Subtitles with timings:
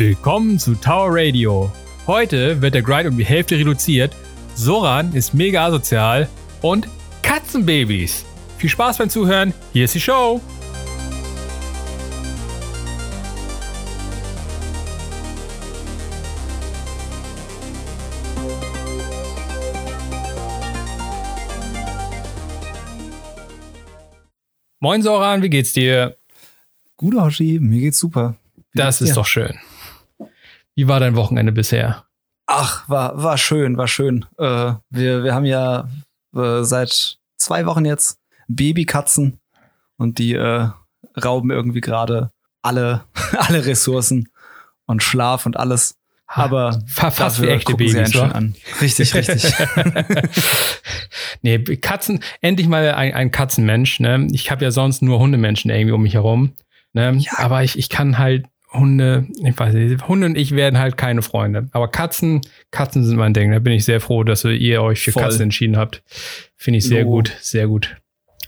[0.00, 1.70] Willkommen zu Tower Radio.
[2.06, 4.16] Heute wird der Grind um die Hälfte reduziert,
[4.54, 6.26] Soran ist mega asozial
[6.62, 6.88] und
[7.20, 8.24] Katzenbabys.
[8.56, 10.40] Viel Spaß beim Zuhören, hier ist die Show.
[24.78, 26.16] Moin Soran, wie geht's dir?
[26.96, 28.38] Gut, Hoshi, mir geht's super.
[28.72, 29.14] Wie das ist dir?
[29.16, 29.58] doch schön.
[30.80, 32.06] Wie war dein Wochenende bisher?
[32.46, 34.24] Ach, war, war schön, war schön.
[34.38, 35.90] Äh, wir, wir haben ja
[36.34, 39.40] äh, seit zwei Wochen jetzt Babykatzen
[39.98, 40.70] und die äh,
[41.22, 42.30] rauben irgendwie gerade
[42.62, 43.04] alle,
[43.36, 44.30] alle Ressourcen
[44.86, 45.98] und Schlaf und alles.
[46.26, 48.54] Aber fast wie echte Babys an.
[48.80, 49.52] Richtig, richtig.
[51.42, 54.00] nee, Katzen, endlich mal ein, ein Katzenmensch.
[54.00, 54.28] Ne?
[54.32, 56.54] Ich habe ja sonst nur Hundemenschen irgendwie um mich herum.
[56.94, 57.18] Ne?
[57.18, 57.32] Ja.
[57.36, 61.22] Aber ich, ich kann halt Hunde, ich weiß nicht, Hunde und ich werden halt keine
[61.22, 61.68] Freunde.
[61.72, 62.40] Aber Katzen,
[62.70, 63.50] Katzen sind mein Ding.
[63.50, 65.24] Da bin ich sehr froh, dass ihr euch für Voll.
[65.24, 66.02] Katzen entschieden habt.
[66.56, 67.10] Finde ich sehr oh.
[67.10, 67.96] gut, sehr gut.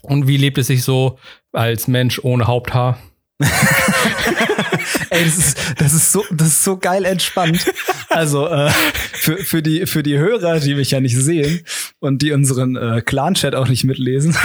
[0.02, 1.18] Und wie lebt es sich so
[1.52, 2.98] als Mensch ohne Haupthaar?
[5.10, 7.64] Ey, das ist, das ist so, das ist so geil entspannt.
[8.08, 11.64] Also äh, für, für, die, für die Hörer, die mich ja nicht sehen
[11.98, 14.36] und die unseren äh, Clan-Chat auch nicht mitlesen.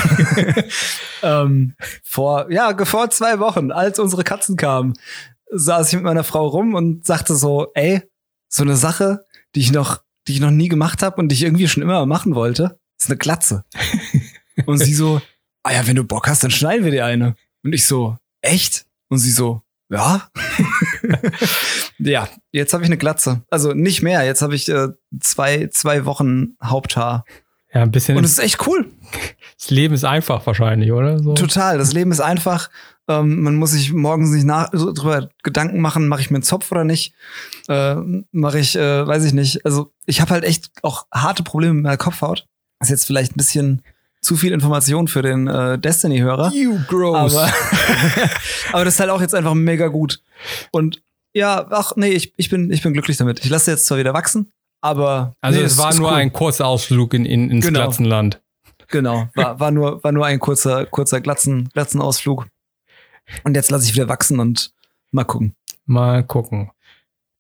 [1.24, 4.94] ähm, vor, ja, vor zwei Wochen, als unsere Katzen kamen,
[5.52, 8.02] saß ich mit meiner Frau rum und sagte so, ey,
[8.50, 11.44] so eine Sache, die ich noch, die ich noch nie gemacht habe und die ich
[11.44, 13.66] irgendwie schon immer machen wollte, ist eine Glatze.
[14.66, 15.22] und sie so,
[15.64, 17.36] ah ja, wenn du Bock hast, dann schneiden wir dir eine.
[17.64, 18.86] Und ich so, echt?
[19.10, 20.28] Und sie so, ja.
[21.98, 23.44] ja, jetzt habe ich eine Glatze.
[23.50, 24.24] Also nicht mehr.
[24.24, 27.26] Jetzt habe ich äh, zwei, zwei Wochen Haupthaar.
[27.74, 28.18] Ja, ein bisschen.
[28.18, 28.90] Und es ist echt cool.
[29.60, 31.18] Das Leben ist einfach wahrscheinlich, oder?
[31.18, 31.34] So.
[31.34, 31.80] Total.
[31.80, 32.70] Das Leben ist einfach.
[33.08, 36.44] Ähm, man muss sich morgens nicht nach, so drüber Gedanken machen, mache ich mir einen
[36.44, 37.14] Zopf oder nicht?
[37.68, 37.96] Äh,
[38.32, 39.66] mache ich, äh, weiß ich nicht.
[39.66, 42.46] Also ich habe halt echt auch harte Probleme mit meiner Kopfhaut.
[42.80, 43.82] Das ist jetzt vielleicht ein bisschen
[44.22, 46.52] zu viel Information für den äh, Destiny-Hörer.
[46.54, 47.36] You gross.
[47.36, 47.54] Aber,
[48.74, 50.22] aber das ist halt auch jetzt einfach mega gut.
[50.72, 51.02] Und
[51.34, 53.44] ja, ach nee, ich, ich, bin, ich bin glücklich damit.
[53.44, 55.34] Ich lasse jetzt zwar wieder wachsen, aber.
[55.40, 56.16] Also nee, es war nur cool.
[56.16, 57.82] ein kurzer Ausflug in, in, ins genau.
[57.82, 58.42] Glatzenland.
[58.90, 62.48] Genau, war, war, nur, war nur ein kurzer, kurzer Glatzen, Glatzenausflug.
[63.44, 64.72] Und jetzt lasse ich wieder wachsen und
[65.12, 65.56] mal gucken.
[65.86, 66.72] Mal gucken.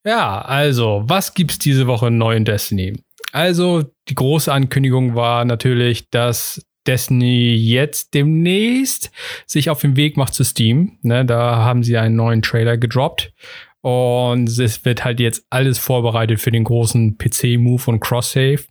[0.05, 2.93] Ja, also, was gibt's diese Woche neu in Destiny?
[3.33, 9.11] Also, die große Ankündigung war natürlich, dass Destiny jetzt demnächst
[9.45, 10.97] sich auf den Weg macht zu Steam.
[11.01, 13.33] Ne, da haben sie einen neuen Trailer gedroppt.
[13.81, 18.63] Und es wird halt jetzt alles vorbereitet für den großen PC-Move und Cross-Save.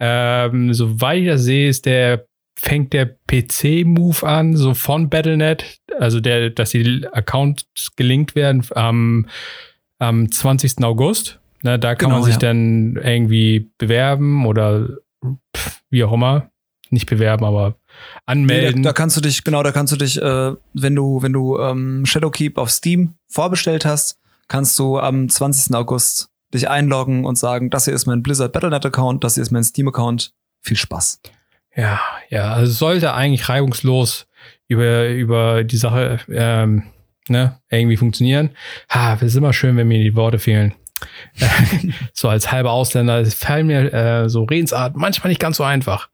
[0.00, 2.26] Ähm, soweit ich das sehe, ist der
[2.62, 7.64] fängt der PC-Move an, so von Battlenet, also der, dass die Accounts
[7.96, 9.26] gelinkt werden am,
[9.98, 10.84] am 20.
[10.84, 11.40] August.
[11.62, 12.38] Na, da kann genau, man sich ja.
[12.38, 14.88] dann irgendwie bewerben oder
[15.90, 16.50] wie auch immer.
[16.90, 17.78] Nicht bewerben, aber
[18.26, 18.76] anmelden.
[18.76, 21.32] Nee, da, da, kannst du dich, genau, da kannst du dich, äh, wenn du, wenn
[21.32, 25.74] du ähm, Shadowkeep auf Steam vorbestellt hast, kannst du am 20.
[25.74, 29.64] August dich einloggen und sagen, das hier ist mein Blizzard Battlenet-Account, das hier ist mein
[29.64, 30.32] Steam-Account.
[30.60, 31.20] Viel Spaß.
[31.74, 34.26] Ja, ja, also sollte eigentlich reibungslos
[34.68, 36.84] über, über die Sache ähm,
[37.28, 38.50] ne, irgendwie funktionieren.
[38.90, 40.74] Ha, es ist immer schön, wenn mir die Worte fehlen.
[42.12, 46.08] so als halber Ausländer, fallen mir äh, so Redensart manchmal nicht ganz so einfach.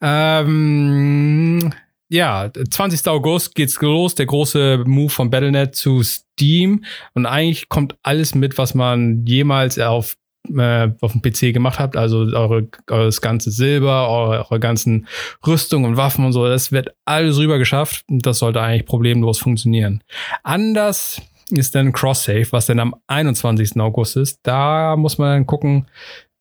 [0.00, 1.72] Ähm,
[2.10, 3.06] ja, 20.
[3.08, 6.84] August geht's los, der große Move von Battlenet zu Steam.
[7.14, 10.16] Und eigentlich kommt alles mit, was man jemals auf
[10.56, 15.06] äh, auf dem PC gemacht habt, also eure, eures ganze Silber, eure, eure ganzen
[15.46, 19.38] Rüstungen und Waffen und so, das wird alles rüber geschafft und das sollte eigentlich problemlos
[19.38, 20.02] funktionieren.
[20.42, 23.80] Anders ist dann Cross-Save, was dann am 21.
[23.80, 24.40] August ist.
[24.42, 25.86] Da muss man dann gucken,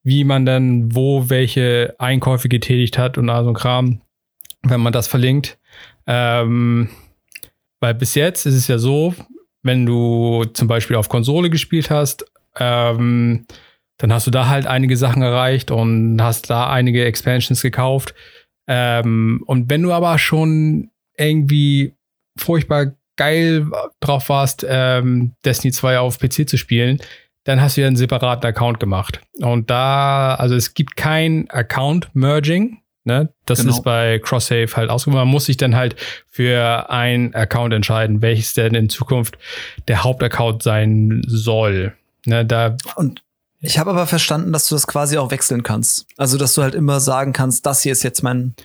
[0.03, 4.02] wie man dann wo welche Einkäufe getätigt hat und also Kram,
[4.63, 5.57] wenn man das verlinkt.
[6.06, 6.90] Ähm,
[7.80, 9.13] weil bis jetzt ist es ja so,
[9.63, 12.25] wenn du zum Beispiel auf Konsole gespielt hast,
[12.60, 13.45] ähm,
[13.98, 18.14] dann hast du da halt einige Sachen erreicht und hast da einige Expansions gekauft.
[18.68, 21.94] Ähm, und wenn du aber schon irgendwie
[22.38, 23.66] furchtbar geil
[24.00, 27.00] drauf warst, ähm, Destiny 2 auf PC zu spielen,
[27.44, 29.22] dann hast du ja einen separaten Account gemacht.
[29.40, 32.82] Und da, also es gibt kein Account-Merging.
[33.06, 33.34] Ne?
[33.46, 33.72] Das genau.
[33.72, 35.22] ist bei Cross-Save halt ausgemacht.
[35.22, 35.96] Man muss sich dann halt
[36.30, 39.38] für ein Account entscheiden, welches denn in Zukunft
[39.88, 41.94] der Hauptaccount sein soll.
[42.26, 43.24] Ne, da und
[43.59, 46.06] ich habe aber verstanden, dass du das quasi auch wechseln kannst.
[46.18, 48.56] Also, dass du halt immer sagen kannst, das hier ist jetzt mein,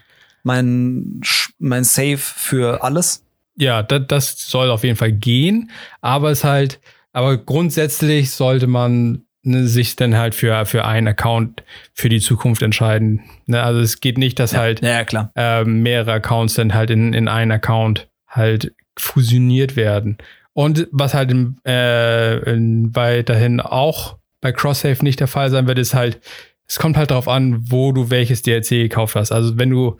[0.42, 1.20] mein,
[1.58, 3.24] mein Save für alles.
[3.56, 6.80] Ja, das, das soll auf jeden Fall gehen, aber es halt,
[7.12, 11.62] Aber grundsätzlich sollte man ne, sich dann halt für, für einen Account
[11.92, 13.22] für die Zukunft entscheiden.
[13.46, 17.12] Ne, also es geht nicht, dass ja, halt ja, äh, mehrere Accounts dann halt in,
[17.12, 20.18] in einen Account halt fusioniert werden.
[20.54, 25.78] Und was halt in, äh, in weiterhin auch bei Cross-Save nicht der Fall sein wird,
[25.78, 26.20] ist halt,
[26.66, 29.32] es kommt halt darauf an, wo du welches DLC gekauft hast.
[29.32, 29.98] Also wenn du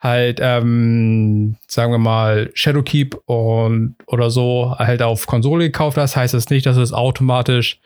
[0.00, 6.34] halt, ähm, sagen wir mal, Shadowkeep und oder so halt auf Konsole gekauft hast, heißt
[6.34, 7.80] das nicht, dass du es automatisch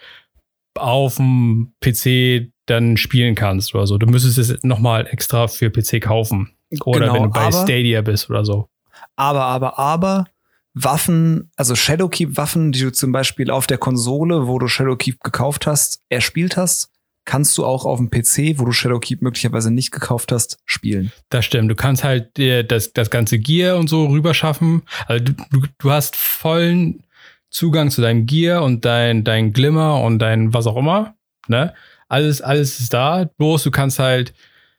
[0.78, 3.96] auf dem PC dann spielen kannst oder so.
[3.96, 6.54] Du müsstest es nochmal extra für PC kaufen.
[6.84, 8.68] Oder Genau, wenn du bei Stadia bist oder so.
[9.16, 10.24] Aber, aber, aber
[10.74, 16.00] Waffen, also Shadowkeep-Waffen, die du zum Beispiel auf der Konsole, wo du Shadowkeep gekauft hast,
[16.08, 16.90] erspielt hast,
[17.24, 21.12] kannst du auch auf dem PC, wo du Shadowkeep möglicherweise nicht gekauft hast, spielen.
[21.28, 21.70] Das stimmt.
[21.70, 24.82] Du kannst halt dir das, das ganze Gear und so rüberschaffen.
[25.06, 25.34] Also du,
[25.78, 27.04] du, hast vollen
[27.50, 31.14] Zugang zu deinem Gear und dein, dein Glimmer und dein was auch immer.
[31.48, 31.74] Ne?
[32.08, 33.24] Alles, alles ist da.
[33.36, 34.32] Bloß du kannst halt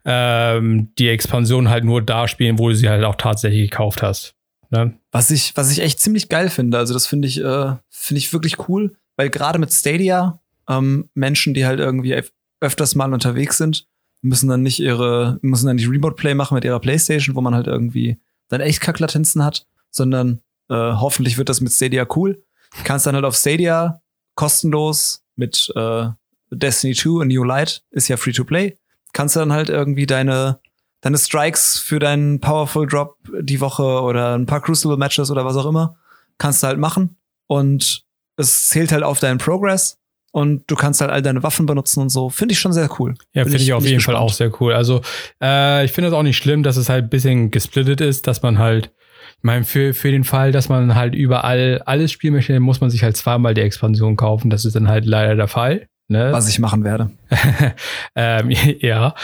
[0.05, 4.35] ähm, die Expansion halt nur da spielen, wo du sie halt auch tatsächlich gekauft hast.
[4.73, 4.97] Ne?
[5.11, 6.77] Was ich, was ich echt ziemlich geil finde.
[6.79, 11.53] Also das finde ich, äh, finde ich wirklich cool, weil gerade mit Stadia ähm, Menschen,
[11.53, 13.87] die halt irgendwie öf- öfters mal unterwegs sind,
[14.21, 17.53] müssen dann nicht ihre, müssen dann nicht Remote Play machen mit ihrer PlayStation, wo man
[17.53, 22.43] halt irgendwie dann echt Kacklatenzen hat, sondern äh, hoffentlich wird das mit Stadia cool.
[22.83, 24.01] Kannst dann halt auf Stadia
[24.33, 26.07] kostenlos mit äh,
[26.49, 28.77] Destiny 2 und New Light ist ja free to play.
[29.11, 30.59] Kannst du dann halt irgendwie deine
[31.03, 35.55] deine Strikes für deinen Powerful Drop die Woche oder ein paar Crucible Matches oder was
[35.55, 35.95] auch immer,
[36.37, 37.17] kannst du halt machen.
[37.47, 38.03] Und
[38.37, 39.97] es zählt halt auf deinen Progress
[40.31, 42.29] und du kannst halt all deine Waffen benutzen und so.
[42.29, 43.13] Finde ich schon sehr cool.
[43.33, 44.17] Ja, finde ich, ich- auf jeden Fall gespannt.
[44.17, 44.73] auch sehr cool.
[44.73, 45.01] Also
[45.41, 48.41] äh, ich finde es auch nicht schlimm, dass es halt ein bisschen gesplittet ist, dass
[48.41, 48.91] man halt,
[49.37, 52.89] ich meine, für, für den Fall, dass man halt überall alles spielen möchte, muss man
[52.89, 54.49] sich halt zweimal die Expansion kaufen.
[54.49, 55.87] Das ist dann halt leider der Fall.
[56.13, 56.31] Ne?
[56.31, 57.09] Was ich machen werde.
[58.15, 59.15] ähm, ja.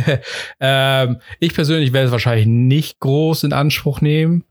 [0.60, 4.44] ähm, ich persönlich werde es wahrscheinlich nicht groß in Anspruch nehmen,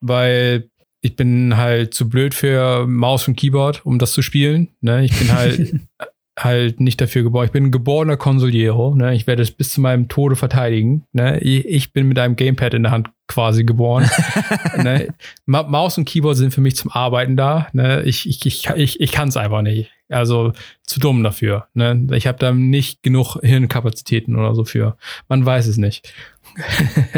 [0.00, 4.68] weil ich bin halt zu blöd für Maus und Keyboard, um das zu spielen.
[4.82, 5.04] Ne?
[5.04, 5.74] Ich bin halt
[6.38, 7.46] halt nicht dafür geboren.
[7.46, 8.94] Ich bin ein geborener Konsoliero.
[8.94, 9.14] Ne?
[9.14, 11.04] Ich werde es bis zu meinem Tode verteidigen.
[11.12, 11.38] Ne?
[11.40, 14.08] Ich, bin mit einem Gamepad in der Hand quasi geboren.
[14.76, 15.08] ne?
[15.44, 17.66] Ma Maus und Keyboard sind für mich zum Arbeiten da.
[17.72, 18.02] Ne?
[18.04, 19.90] Ich, ich, ich, ich, ich kann es einfach nicht.
[20.12, 20.52] Also
[20.84, 21.68] zu dumm dafür.
[21.74, 22.06] Ne?
[22.12, 24.96] Ich habe da nicht genug Hirnkapazitäten oder so für.
[25.28, 26.12] Man weiß es nicht.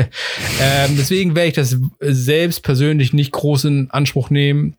[0.60, 4.76] ähm, deswegen werde ich das selbst persönlich nicht groß in Anspruch nehmen.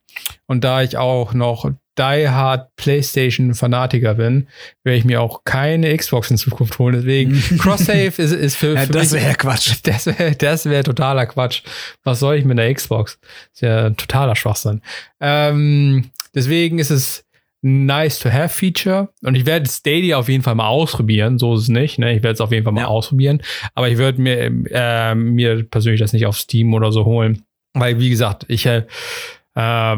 [0.47, 4.47] Und da ich auch noch Die Hard PlayStation Fanatiker bin,
[4.83, 6.95] werde ich mir auch keine Xbox in Zukunft holen.
[6.95, 9.73] Deswegen Cross-Save ist, ist für, Ja, für das wäre Quatsch.
[9.83, 11.63] das wäre das wär totaler Quatsch.
[12.03, 13.19] Was soll ich mit einer Xbox?
[13.53, 14.81] Ist ja totaler Schwachsinn.
[15.19, 17.24] Ähm, deswegen ist es
[17.67, 21.39] nice to have Feature und ich werde Stadia auf jeden Fall mal ausprobieren.
[21.39, 21.97] So ist es nicht.
[21.97, 22.11] Ne?
[22.15, 22.87] Ich werde es auf jeden Fall mal Ja.
[22.87, 23.41] ausprobieren.
[23.73, 27.41] Aber ich würde mir, äh, mir persönlich das nicht auf Steam oder so holen.
[27.73, 28.85] Weil, wie gesagt, ich, äh,
[29.55, 29.97] äh,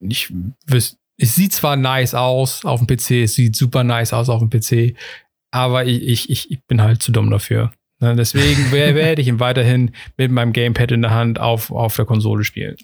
[0.00, 0.32] ich
[0.66, 4.40] wüs- es sieht zwar nice aus auf dem PC, es sieht super nice aus auf
[4.40, 4.96] dem PC,
[5.52, 7.70] aber ich, ich, ich, bin halt zu dumm dafür.
[8.00, 11.94] Ne, Deswegen wer- werde ich ihn weiterhin mit meinem Gamepad in der Hand auf, auf
[11.94, 12.76] der Konsole spielen.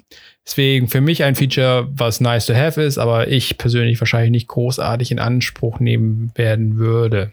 [0.46, 4.48] Deswegen für mich ein Feature, was nice to have ist, aber ich persönlich wahrscheinlich nicht
[4.48, 7.32] großartig in Anspruch nehmen werden würde.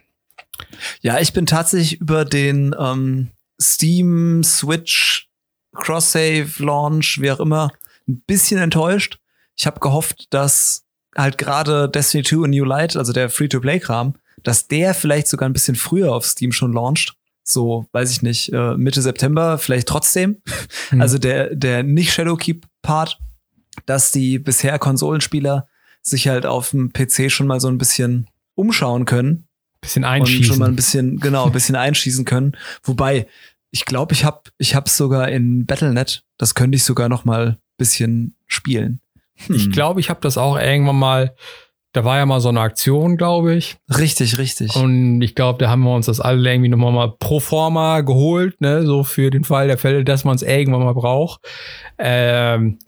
[1.01, 3.29] Ja, ich bin tatsächlich über den ähm,
[3.61, 5.29] Steam, Switch,
[5.75, 7.71] Cross-Save, Launch, wie auch immer,
[8.07, 9.19] ein bisschen enttäuscht.
[9.55, 10.85] Ich habe gehofft, dass
[11.15, 15.53] halt gerade Destiny 2 und New Light, also der Free-to-Play-Kram, dass der vielleicht sogar ein
[15.53, 17.15] bisschen früher auf Steam schon launcht.
[17.49, 20.41] So, weiß ich nicht, äh, Mitte September, vielleicht trotzdem.
[20.89, 21.01] Hm.
[21.01, 23.19] Also der, der nicht Shadowkeep-Part,
[23.85, 25.67] dass die bisher Konsolenspieler
[26.01, 29.47] sich halt auf dem PC schon mal so ein bisschen umschauen können
[29.79, 30.75] Bisschen und schon mal ein einschießen.
[30.75, 32.57] bisschen genau ein bisschen einschießen können.
[32.83, 33.27] Wobei
[33.71, 37.47] ich glaube, ich habe ich habe sogar in Battle.net, das könnte ich sogar noch mal
[37.47, 38.99] ein bisschen spielen.
[39.35, 39.55] Hm.
[39.55, 41.35] Ich glaube, ich habe das auch irgendwann mal,
[41.93, 43.77] da war ja mal so eine Aktion, glaube ich.
[43.89, 44.75] richtig, richtig.
[44.75, 48.59] Und ich glaube, da haben wir uns das alle irgendwie nochmal mal pro forma geholt,
[48.61, 51.41] ne, so für den Fall der Fälle, dass man es irgendwann mal braucht.
[51.97, 52.79] Ähm,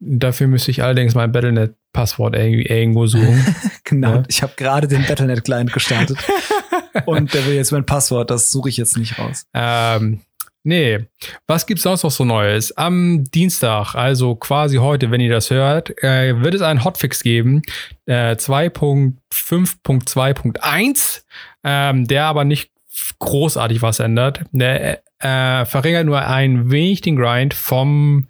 [0.00, 3.44] dafür müsste ich allerdings mein Battlenet-Passwort irgendwie irgendwo suchen.
[3.84, 4.16] genau.
[4.16, 4.22] ja.
[4.28, 6.18] Ich habe gerade den Battle.net Client gestartet
[7.06, 9.46] und der will jetzt mein Passwort, das suche ich jetzt nicht raus.
[9.54, 10.20] ähm,
[10.68, 11.00] nee,
[11.46, 12.74] was gibt's sonst noch so Neues?
[12.76, 17.60] Am Dienstag, also quasi heute, wenn ihr das hört, äh, wird es einen Hotfix geben,
[18.06, 21.22] äh, 2.5.2.1,
[21.64, 22.70] ähm, der aber nicht
[23.18, 24.44] großartig was ändert.
[24.52, 28.28] Der äh, verringert nur ein wenig den Grind vom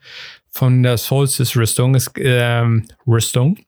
[0.50, 1.94] von der Solstice Rüstung.
[1.94, 3.58] Es, ähm, Rüstung.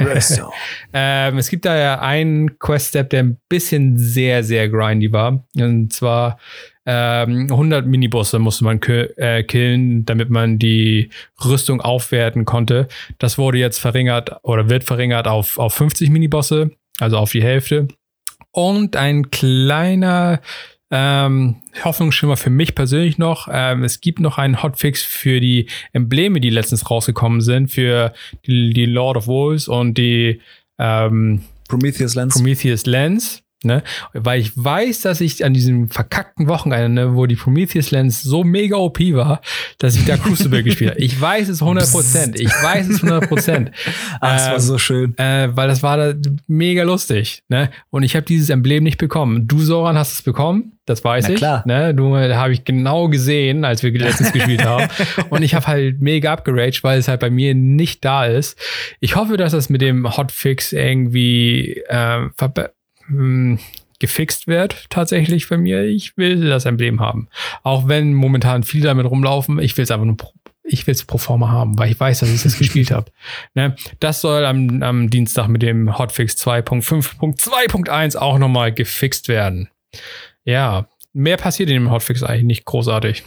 [0.00, 0.52] Restore.
[0.92, 5.44] ähm, es gibt da ja einen Quest-Step, der ein bisschen sehr, sehr grindy war.
[5.56, 6.38] Und zwar
[6.90, 11.10] ähm, 100 Minibosse musste man äh, killen, damit man die
[11.44, 12.88] Rüstung aufwerten konnte.
[13.18, 17.88] Das wurde jetzt verringert oder wird verringert auf, auf 50 Minibosse, also auf die Hälfte.
[18.52, 20.40] Und ein kleiner
[20.90, 23.48] ähm, Hoffnungsschimmer für mich persönlich noch.
[23.52, 28.14] Ähm, es gibt noch einen Hotfix für die Embleme, die letztens rausgekommen sind, für
[28.46, 30.40] die, die Lord of Wolves und die
[30.78, 32.34] ähm, Prometheus Lens.
[32.34, 33.42] Prometheus Lens.
[33.64, 33.82] Ne?
[34.12, 38.76] Weil ich weiß, dass ich an diesem verkackten Wochenende, wo die Prometheus Lens so mega
[38.76, 39.40] OP war,
[39.78, 41.00] dass ich da Crucible gespielt habe.
[41.00, 42.38] Ich weiß es 100 Prozent.
[42.38, 43.72] Ich weiß es 100 Prozent.
[44.20, 45.18] ah, das war so schön.
[45.18, 46.14] Äh, weil das war da
[46.46, 47.42] mega lustig.
[47.48, 47.70] Ne?
[47.90, 49.48] Und ich habe dieses Emblem nicht bekommen.
[49.48, 50.78] Du, Soran, hast es bekommen.
[50.86, 51.36] Das weiß Na ich.
[51.36, 51.64] klar.
[51.66, 51.94] Ne?
[51.94, 54.88] Du habe ich genau gesehen, als wir letztens gespielt haben.
[55.30, 58.56] Und ich habe halt mega abgeraged, weil es halt bei mir nicht da ist.
[59.00, 62.30] Ich hoffe, dass das mit dem Hotfix irgendwie äh,
[63.08, 63.58] mh,
[63.98, 65.82] gefixt wird, tatsächlich bei mir.
[65.84, 67.28] Ich will das Emblem haben.
[67.62, 71.04] Auch wenn momentan viele damit rumlaufen, ich will es einfach nur pro, ich will es
[71.04, 73.10] pro forma haben, weil ich weiß, dass ich das gespielt habe.
[73.54, 73.74] Ne?
[74.00, 79.68] Das soll am, am Dienstag mit dem Hotfix 2.5.2.1 auch nochmal gefixt werden.
[80.44, 83.24] Ja, mehr passiert in dem Hotfix eigentlich nicht großartig.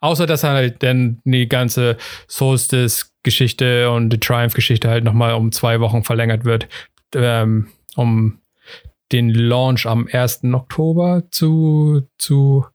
[0.00, 1.96] Außer, dass halt dann die ganze
[2.28, 6.68] Solstice-Geschichte und die Triumph-Geschichte halt nochmal um zwei Wochen verlängert wird,
[7.14, 8.38] ähm, um
[9.12, 10.44] den Launch am 1.
[10.52, 12.66] Oktober zu, zu,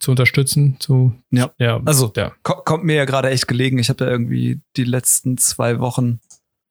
[0.00, 0.76] zu unterstützen.
[0.80, 1.50] Zu, Ja.
[1.58, 1.80] ja.
[1.84, 2.32] Also, ja.
[2.42, 3.78] Ko kommt mir ja gerade echt gelegen.
[3.78, 6.20] Ich habe ja irgendwie die letzten zwei Wochen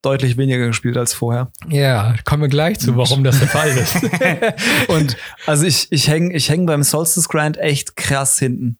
[0.02, 1.52] deutlich weniger gespielt als vorher.
[1.68, 3.96] ja, kommen wir gleich zu, warum das der Fall ist.
[4.88, 8.78] Und also ich, ich hänge ich häng beim Solstice Grind echt krass hinten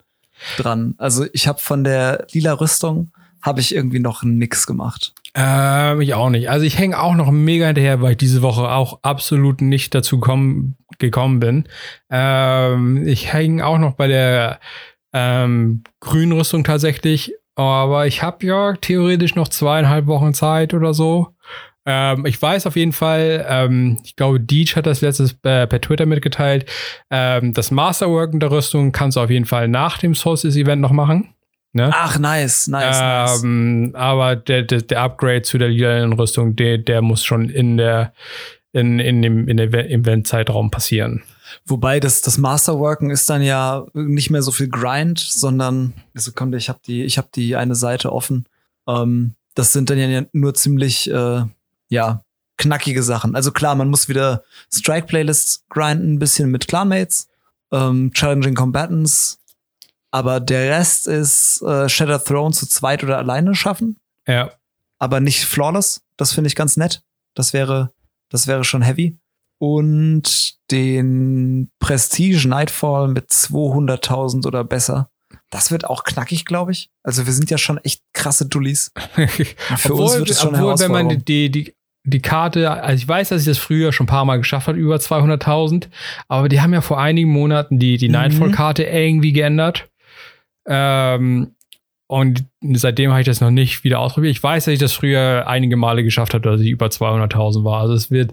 [0.56, 0.94] dran.
[0.98, 3.12] Also ich habe von der lila Rüstung
[3.42, 5.14] habe ich irgendwie noch nix gemacht.
[5.34, 6.50] Ähm, ich auch nicht.
[6.50, 10.18] Also ich hänge auch noch mega hinterher, weil ich diese Woche auch absolut nicht dazu
[10.18, 11.64] komm, gekommen bin.
[12.10, 14.60] Ähm, ich hänge auch noch bei der
[15.12, 17.34] ähm, grünen Rüstung tatsächlich.
[17.54, 21.34] Aber ich habe ja theoretisch noch zweieinhalb Wochen Zeit oder so.
[21.86, 25.80] Ähm, ich weiß auf jeden Fall, ähm, ich glaube, Deej hat das letztes äh, per
[25.80, 26.66] Twitter mitgeteilt.
[27.10, 31.34] Ähm, das Masterworken der Rüstung kannst du auf jeden Fall nach dem Solstice-Event noch machen.
[31.72, 31.90] Ne?
[31.92, 33.42] Ach, nice, nice, nice.
[33.42, 37.76] Ähm, aber der, der, der Upgrade zu der lilanen Rüstung, der, der muss schon in
[37.76, 38.12] der
[38.72, 41.22] in, in dem in der Event-Zeitraum passieren.
[41.66, 46.54] Wobei das, das Masterworken ist dann ja nicht mehr so viel Grind, sondern, also kommt,
[46.54, 48.46] ich habe die, ich habe die eine Seite offen.
[48.88, 51.42] Ähm, das sind dann ja nur ziemlich, äh,
[51.88, 52.24] ja,
[52.56, 53.34] knackige Sachen.
[53.34, 57.28] Also klar, man muss wieder Strike-Playlists grinden, ein bisschen mit Clanmates,
[57.72, 59.38] ähm, Challenging Combatants,
[60.10, 64.50] aber der Rest ist äh, Shattered Throne zu zweit oder alleine schaffen, Ja.
[64.98, 66.02] aber nicht flawless.
[66.16, 67.02] Das finde ich ganz nett.
[67.34, 67.92] Das wäre,
[68.28, 69.16] das wäre schon heavy.
[69.58, 75.10] Und den Prestige Nightfall mit 200.000 oder besser.
[75.50, 76.90] Das wird auch knackig, glaube ich.
[77.02, 78.92] Also wir sind ja schon echt krasse Dullis.
[79.76, 81.74] Für uns wird es schon obwohl wenn man die, die,
[82.04, 84.78] die Karte, also ich weiß, dass ich das früher schon ein paar Mal geschafft habe,
[84.78, 85.88] über 200.000,
[86.28, 88.12] aber die haben ja vor einigen Monaten die, die Mhm.
[88.14, 89.89] Nightfall-Karte irgendwie geändert.
[90.70, 91.54] Ähm,
[92.06, 94.32] und seitdem habe ich das noch nicht wieder ausprobiert.
[94.32, 97.82] Ich weiß, dass ich das früher einige Male geschafft habe, dass ich über 200.000 war.
[97.82, 98.32] Also es wird,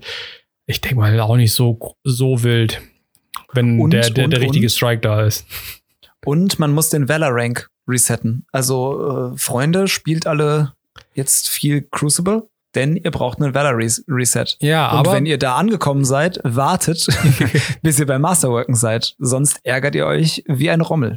[0.66, 2.82] ich denke mal, auch nicht so, so wild,
[3.54, 4.72] wenn Und, der, der, und, der richtige und?
[4.72, 5.46] Strike da ist.
[6.26, 8.46] Und man muss den Valor Rank resetten.
[8.52, 10.74] Also äh, Freunde, spielt alle
[11.14, 14.46] jetzt viel Crucible, denn ihr braucht einen Valor Res Reset.
[14.62, 17.06] Ja, Und aber wenn ihr da angekommen seid, wartet,
[17.82, 19.16] bis ihr beim Masterworken seid.
[19.20, 21.16] Sonst ärgert ihr euch wie ein Rommel.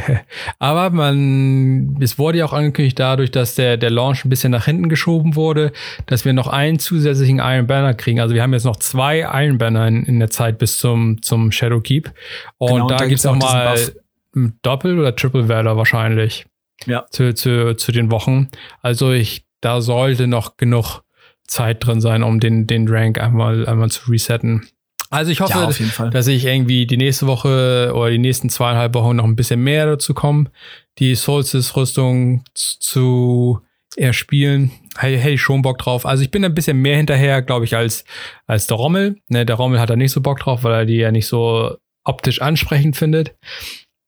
[0.58, 4.64] Aber man, es wurde ja auch angekündigt dadurch, dass der, der Launch ein bisschen nach
[4.64, 5.72] hinten geschoben wurde,
[6.06, 8.20] dass wir noch einen zusätzlichen Iron Banner kriegen.
[8.20, 11.52] Also wir haben jetzt noch zwei Iron Banner in, in der Zeit bis zum, zum
[11.52, 12.12] Shadow Keep.
[12.58, 13.92] Und Genau, da da gibt's gibt's auch noch diesen mal Buff.
[14.36, 16.46] ein Doppel- oder Triple Valor wahrscheinlich.
[16.86, 17.04] Ja.
[17.10, 18.48] Zu, zu, zu den Wochen.
[18.80, 21.02] Also ich, da sollte noch genug
[21.46, 24.68] Zeit drin sein, um den, den Rank einmal, einmal zu resetten.
[25.10, 29.16] Also ich hoffe, Ja, dass ich irgendwie die nächste Woche oder die nächsten zweieinhalb Wochen
[29.16, 30.50] noch ein bisschen mehr dazu komme,
[30.98, 33.60] die Solstice-Rüstung zu
[33.96, 34.70] erspielen.
[34.96, 36.06] Hätte ich schon Bock drauf.
[36.06, 38.04] Also ich bin ein bisschen mehr hinterher, glaube ich, als,
[38.46, 39.16] als der Rommel.
[39.28, 41.76] Ne, der Rommel hat da nicht so Bock drauf, weil er die ja nicht so
[42.04, 43.34] optisch ansprechend findet.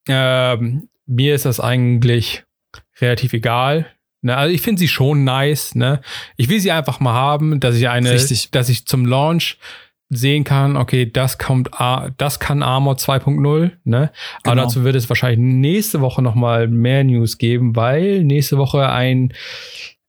[0.09, 2.45] Ähm, mir ist das eigentlich
[3.01, 3.87] relativ egal.
[4.23, 5.75] Ne, also ich finde sie schon nice.
[5.75, 6.01] Ne?
[6.37, 8.51] Ich will sie einfach mal haben, dass ich eine, Richtig.
[8.53, 9.59] dass ich zum Launch
[10.15, 11.71] sehen kann, okay, das kommt,
[12.19, 14.11] das kann Armor 2.0, ne?
[14.43, 14.63] Aber Genau.
[14.65, 19.33] dazu wird es wahrscheinlich nächste Woche noch mal mehr News geben, weil nächste Woche ein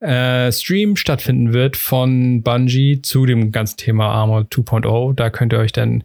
[0.02, 5.14] äh, Stream stattfinden wird von Bungie zu dem ganzen Thema Armor 2.0.
[5.16, 6.04] Da könnt ihr euch dann,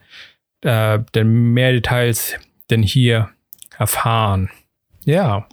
[0.62, 2.37] äh, dann mehr Details
[2.71, 3.31] denn hier
[3.77, 4.49] erfahren.
[5.05, 5.49] Ja.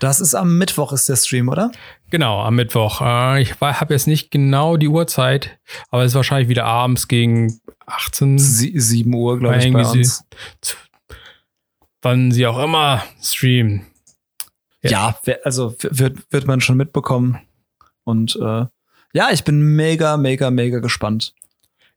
[0.00, 1.70] Das ist am Mittwoch ist der Stream, oder?
[2.10, 3.00] Genau, am Mittwoch.
[3.00, 5.58] Äh, ich habe jetzt nicht genau die Uhrzeit,
[5.90, 8.38] aber es ist wahrscheinlich wieder abends gegen 18.
[8.38, 10.24] Sie 7 Uhr, glaube ich, bei uns.
[10.62, 10.74] Sie,
[12.02, 13.86] wann sie auch immer streamen.
[14.82, 17.40] Ja, ja also wird, wird man schon mitbekommen.
[18.04, 18.66] Und äh,
[19.12, 21.34] ja, ich bin mega, mega, mega gespannt.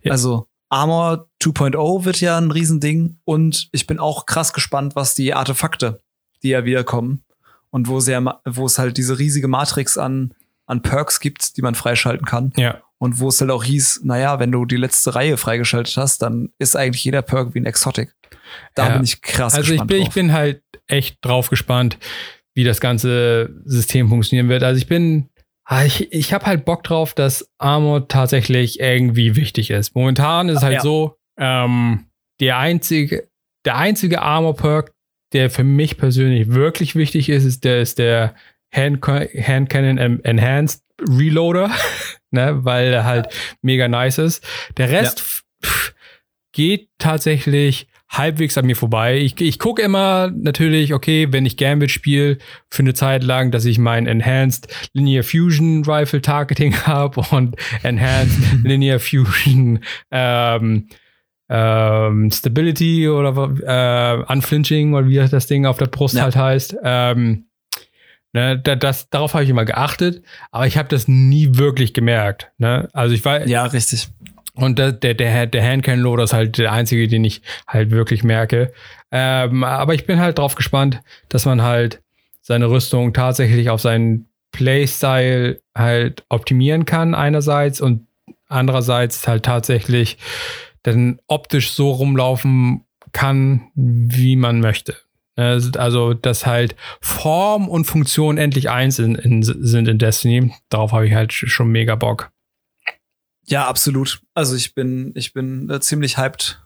[0.02, 0.12] Ja.
[0.12, 5.34] Also Armor 2.0 wird ja ein Riesending und ich bin auch krass gespannt, was die
[5.34, 6.02] Artefakte,
[6.44, 7.24] die ja wiederkommen
[7.72, 10.34] und wo, sehr, wo es halt diese riesige Matrix an,
[10.66, 12.54] an Perks gibt, die man freischalten kann.
[12.58, 12.82] Ja.
[13.00, 16.50] Und wo es halt auch hieß, naja, wenn du die letzte Reihe freigeschaltet hast, dann
[16.58, 18.16] ist eigentlich jeder Perk wie ein Exotic.
[18.74, 18.94] Da ja.
[18.94, 19.92] bin ich krass also gespannt.
[19.92, 22.00] Also ich bin, ich bin halt echt drauf gespannt,
[22.56, 24.64] wie das ganze System funktionieren wird.
[24.64, 25.30] Also ich bin
[25.70, 29.96] Ah, ich, ich habe halt Bock drauf, dass Armor tatsächlich irgendwie wichtig ist.
[29.96, 30.82] Momentan ist es halt ja.
[30.82, 32.06] so, ähm,
[32.40, 33.28] der einzige,
[33.66, 34.94] der einzige Armor-Perk,
[35.38, 38.34] der für mich persönlich wirklich wichtig ist, ist der, ist der
[38.74, 41.70] Hand, Hand Cannon Enhanced Reloader,
[42.32, 43.28] ne, weil er halt
[43.62, 44.44] mega nice ist.
[44.78, 45.70] Der Rest ja.
[45.70, 45.94] pff,
[46.54, 49.20] geht tatsächlich halbwegs an mir vorbei.
[49.20, 52.40] Ich, ich gucke immer natürlich, okay, wenn ich Gambit spiele,
[52.72, 58.40] für eine Zeit lang, dass ich mein Enhanced Linear Fusion Rifle Targeting habe und Enhanced
[58.64, 60.88] Linear Fusion ähm,
[61.50, 66.24] ähm, Stability oder äh, Unflinching oder wie das Ding auf der Brust ja.
[66.24, 66.78] halt heißt.
[66.84, 67.46] Ähm,
[68.34, 72.52] ne, das, darauf habe ich immer geachtet, aber ich habe das nie wirklich gemerkt.
[72.58, 72.90] Ne?
[72.94, 73.46] Also ich war.
[73.48, 74.10] Ja, richtig.
[74.54, 78.24] Und der, der, der, der Handcan Loader ist halt der einzige, den ich halt wirklich
[78.24, 78.74] merke.
[79.12, 82.02] Ähm, aber ich bin halt drauf gespannt, dass man halt
[82.42, 88.08] seine Rüstung tatsächlich auf seinen Playstyle halt optimieren kann, einerseits und
[88.48, 90.18] andererseits halt tatsächlich
[90.94, 94.96] dann optisch so rumlaufen kann, wie man möchte.
[95.36, 100.52] Also, dass halt Form und Funktion endlich eins in, in, sind in Destiny.
[100.70, 102.32] Darauf habe ich halt schon mega Bock.
[103.44, 104.22] Ja, absolut.
[104.34, 106.60] Also ich bin, ich bin äh, ziemlich hyped,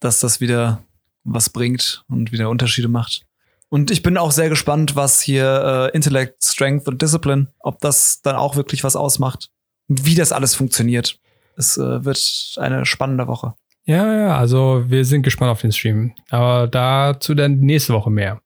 [0.00, 0.82] dass das wieder
[1.24, 3.26] was bringt und wieder Unterschiede macht.
[3.68, 8.22] Und ich bin auch sehr gespannt, was hier äh, Intellect, Strength und Discipline, ob das
[8.22, 9.50] dann auch wirklich was ausmacht,
[9.88, 11.20] wie das alles funktioniert.
[11.58, 13.54] Es äh, wird eine spannende Woche.
[13.84, 16.12] Ja, ja, also wir sind gespannt auf den Stream.
[16.30, 18.40] Aber dazu dann nächste Woche mehr.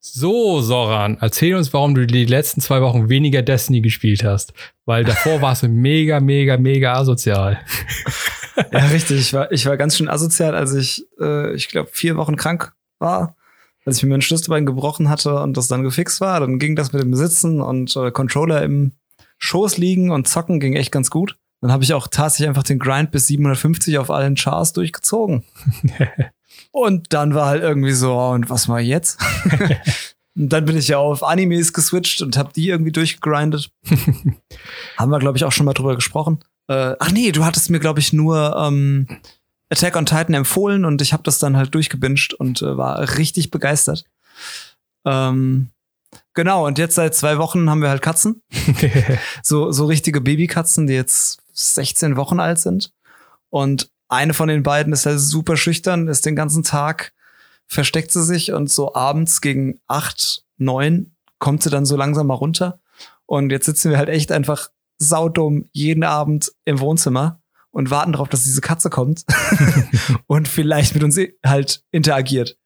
[0.00, 4.54] So, Soran, erzähl uns, warum du die letzten zwei Wochen weniger Destiny gespielt hast.
[4.86, 7.60] Weil davor warst du mega, mega, mega asozial.
[8.72, 9.20] ja, richtig.
[9.20, 12.72] Ich war, ich war ganz schön asozial, als ich, äh, ich glaube, vier Wochen krank
[13.00, 13.36] war.
[13.84, 16.92] Als ich mir mein Schlüsselbein gebrochen hatte und das dann gefixt war, dann ging das
[16.92, 18.92] mit dem Sitzen und äh, Controller im
[19.42, 21.36] Schoß liegen und zocken ging echt ganz gut.
[21.60, 25.44] Dann habe ich auch tatsächlich einfach den Grind bis 750 auf allen Chars durchgezogen.
[26.70, 29.20] Und dann war halt irgendwie so, oh, und was mal jetzt?
[30.36, 33.70] und dann bin ich ja auf Animes geswitcht und habe die irgendwie durchgegrindet.
[34.96, 36.40] Haben wir, glaube ich, auch schon mal drüber gesprochen.
[36.68, 39.06] Äh, ach nee, du hattest mir, glaube ich, nur ähm,
[39.70, 43.50] Attack on Titan empfohlen und ich habe das dann halt durchgebinged und äh, war richtig
[43.50, 44.06] begeistert.
[45.04, 45.71] Ähm,
[46.34, 48.42] genau, und jetzt seit zwei Wochen haben wir halt Katzen.
[49.42, 52.92] so, so richtige Babykatzen, die jetzt 16 Wochen alt sind.
[53.50, 57.12] Und eine von den beiden ist halt super schüchtern, ist den ganzen Tag,
[57.66, 62.34] versteckt sie sich und so abends gegen acht, neun kommt sie dann so langsam mal
[62.34, 62.78] runter.
[63.26, 64.68] Und jetzt sitzen wir halt echt einfach
[64.98, 67.40] saudumm jeden Abend im Wohnzimmer
[67.72, 69.24] und warten darauf, dass diese Katze kommt
[70.26, 72.56] und vielleicht mit uns halt interagiert.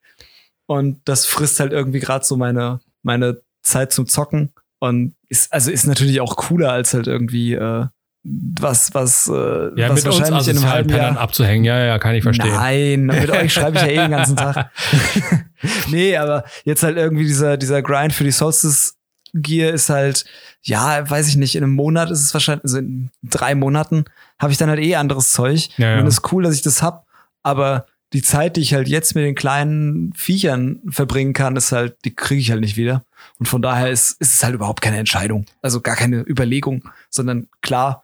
[0.66, 4.52] Und das frisst halt irgendwie gerade so meine, meine Zeit zum Zocken.
[4.78, 7.86] Und ist, also ist natürlich auch cooler als halt irgendwie äh,
[8.22, 9.32] was, was, äh,
[9.80, 11.64] ja, was mit wahrscheinlich uns in einem halben Jahr abzuhängen.
[11.64, 12.52] Ja, ja, kann ich verstehen.
[12.52, 14.70] Nein, mit euch schreibe ich ja eh den ganzen Tag.
[15.88, 18.94] nee, aber jetzt halt irgendwie dieser, dieser Grind für die Solstice
[19.32, 20.24] Gear ist halt,
[20.62, 24.04] ja, weiß ich nicht, in einem Monat ist es wahrscheinlich, also in drei Monaten
[24.38, 25.68] habe ich dann halt eh anderes Zeug.
[25.76, 26.00] Ja, ja.
[26.00, 27.06] Und es ist cool, dass ich das hab,
[27.42, 31.98] aber die Zeit, die ich halt jetzt mit den kleinen Viechern verbringen kann, ist halt,
[32.06, 33.04] die kriege ich halt nicht wieder.
[33.38, 35.44] Und von daher ist, ist es halt überhaupt keine Entscheidung.
[35.60, 38.02] Also gar keine Überlegung, sondern klar,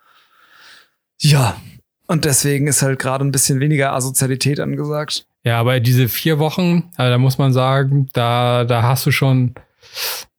[1.19, 1.57] ja,
[2.09, 5.25] und deswegen ist halt gerade ein bisschen weniger Asozialität angesagt.
[5.45, 9.55] Ja, aber diese vier Wochen, also da muss man sagen, da, da hast du schon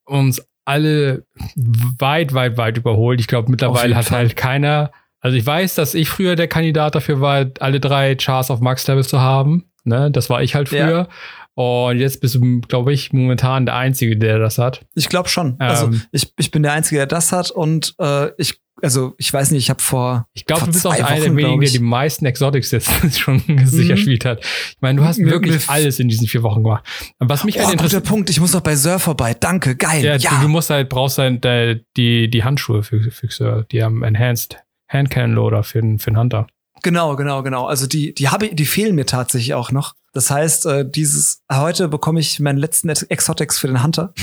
[0.05, 3.19] uns alle weit, weit, weit überholt.
[3.19, 4.91] Ich glaube, mittlerweile hat halt keiner.
[5.23, 9.03] Also ich weiß, dass ich früher der Kandidat dafür war, alle drei Chars auf Max-Level
[9.05, 9.63] zu haben.
[9.85, 10.79] Ne, das war ich halt früher.
[10.91, 11.07] Ja.
[11.55, 14.85] Und jetzt bist du, glaube ich, momentan der Einzige, der das hat.
[14.95, 15.55] Ich glaube schon.
[15.59, 16.01] also Ähm.
[16.11, 19.63] ich, ich bin der Einzige, der das hat und äh, ich, also ich weiß nicht,
[19.63, 20.27] ich habe vor.
[20.33, 23.93] Ich glaube, du bist auch einer der wenigen, der die meisten Exotics jetzt schon sicher
[23.93, 23.95] Mhm.
[23.95, 24.39] gespielt hat.
[24.43, 26.83] Ich meine, du hast Mir- wirklich alles in diesen vier Wochen gemacht.
[27.19, 29.35] Und Was mich Oh, halt interessiert, Punkt, ich muss noch bei Sir vorbei.
[29.39, 30.03] Danke, geil.
[30.03, 33.65] ja, Ja, Du, du musst halt, brauchst halt äh, die, die Handschuhe für, für Xur.
[33.71, 34.57] Die haben Enhanced
[34.93, 36.47] Hand Cannon Loader für den, für den Hunter.
[36.81, 37.65] genau, genau, genau.
[37.65, 39.95] Also die, die habe ich, die fehlen mir tatsächlich auch noch.
[40.13, 44.13] Das heißt, äh, dieses heute bekomme ich meinen letzten Ex- Exotics für den Hunter.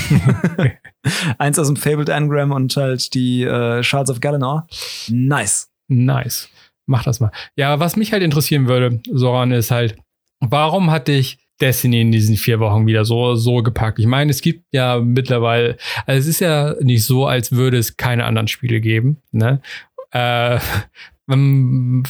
[1.37, 4.67] Eins aus dem Fabled Engram und halt die äh, Shards of Galanor.
[5.09, 5.69] Nice.
[5.87, 6.49] Nice.
[6.85, 7.31] Mach das mal.
[7.55, 9.97] Ja, was mich halt interessieren würde, Soran, ist halt,
[10.39, 13.99] warum hat dich Destiny in diesen vier Wochen wieder so, so gepackt?
[13.99, 17.97] Ich meine, es gibt ja mittlerweile, also es ist ja nicht so, als würde es
[17.97, 19.17] keine anderen Spiele geben.
[19.31, 19.61] Ne?
[20.11, 20.59] Äh,
[21.29, 22.03] ähm,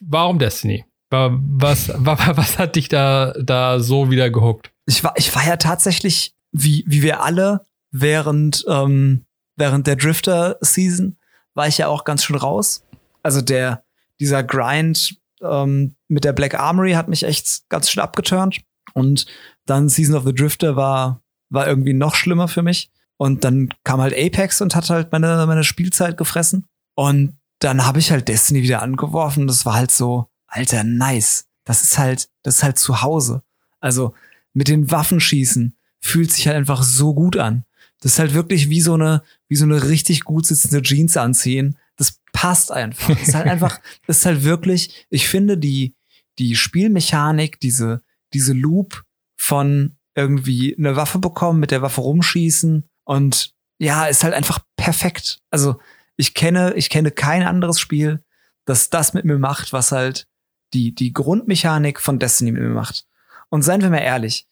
[0.00, 0.84] warum Destiny?
[1.10, 4.72] Wa- Was, wa- was hat dich da, da so wieder gehuckt?
[4.86, 9.24] Ich war, ich war ja tatsächlich, wie, wie wir alle, während, ähm,
[9.56, 11.16] während der Drifter-Season,
[11.54, 12.84] war ich ja auch ganz schön raus.
[13.22, 13.82] Also der,
[14.20, 18.60] dieser Grind ähm, mit der Black Armory hat mich echt ganz schön abgeturnt.
[18.94, 19.26] Und
[19.66, 22.90] dann Season of the Drifter war, war irgendwie noch schlimmer für mich.
[23.16, 26.66] Und dann kam halt Apex und hat halt meine, meine Spielzeit gefressen.
[27.00, 29.46] Und dann habe ich halt Destiny wieder angeworfen.
[29.46, 31.46] Das war halt so, alter, nice.
[31.64, 33.42] Das ist halt, das ist halt zu Hause.
[33.80, 34.12] Also
[34.52, 37.64] mit den Waffen schießen fühlt sich halt einfach so gut an.
[38.00, 41.78] Das ist halt wirklich wie so eine, wie so eine richtig gut sitzende Jeans anziehen.
[41.96, 43.08] Das passt einfach.
[43.08, 45.94] Das ist halt einfach, das ist halt wirklich, ich finde die,
[46.38, 48.02] die Spielmechanik, diese,
[48.34, 49.04] diese Loop
[49.38, 55.38] von irgendwie eine Waffe bekommen, mit der Waffe rumschießen und ja, ist halt einfach perfekt.
[55.50, 55.80] Also
[56.20, 58.22] ich kenne, ich kenne kein anderes Spiel,
[58.66, 60.28] das das mit mir macht, was halt
[60.74, 63.06] die, die Grundmechanik von Destiny mit mir macht.
[63.48, 64.46] Und seien wir mal ehrlich,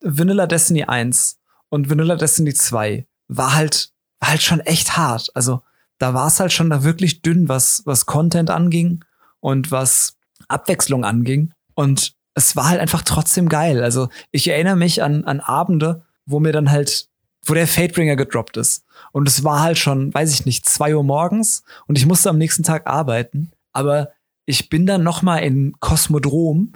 [0.00, 5.30] Vanilla Destiny 1 und Vanilla Destiny 2 war halt, war halt schon echt hart.
[5.34, 5.62] Also
[5.98, 9.04] da war es halt schon da wirklich dünn, was, was Content anging
[9.38, 10.16] und was
[10.48, 11.52] Abwechslung anging.
[11.74, 13.84] Und es war halt einfach trotzdem geil.
[13.84, 17.08] Also ich erinnere mich an, an Abende, wo mir dann halt,
[17.44, 18.84] wo der Fatebringer gedroppt ist.
[19.14, 22.36] Und es war halt schon, weiß ich nicht, zwei Uhr morgens und ich musste am
[22.36, 23.52] nächsten Tag arbeiten.
[23.72, 24.08] Aber
[24.44, 26.72] ich bin dann noch mal in Kosmodrom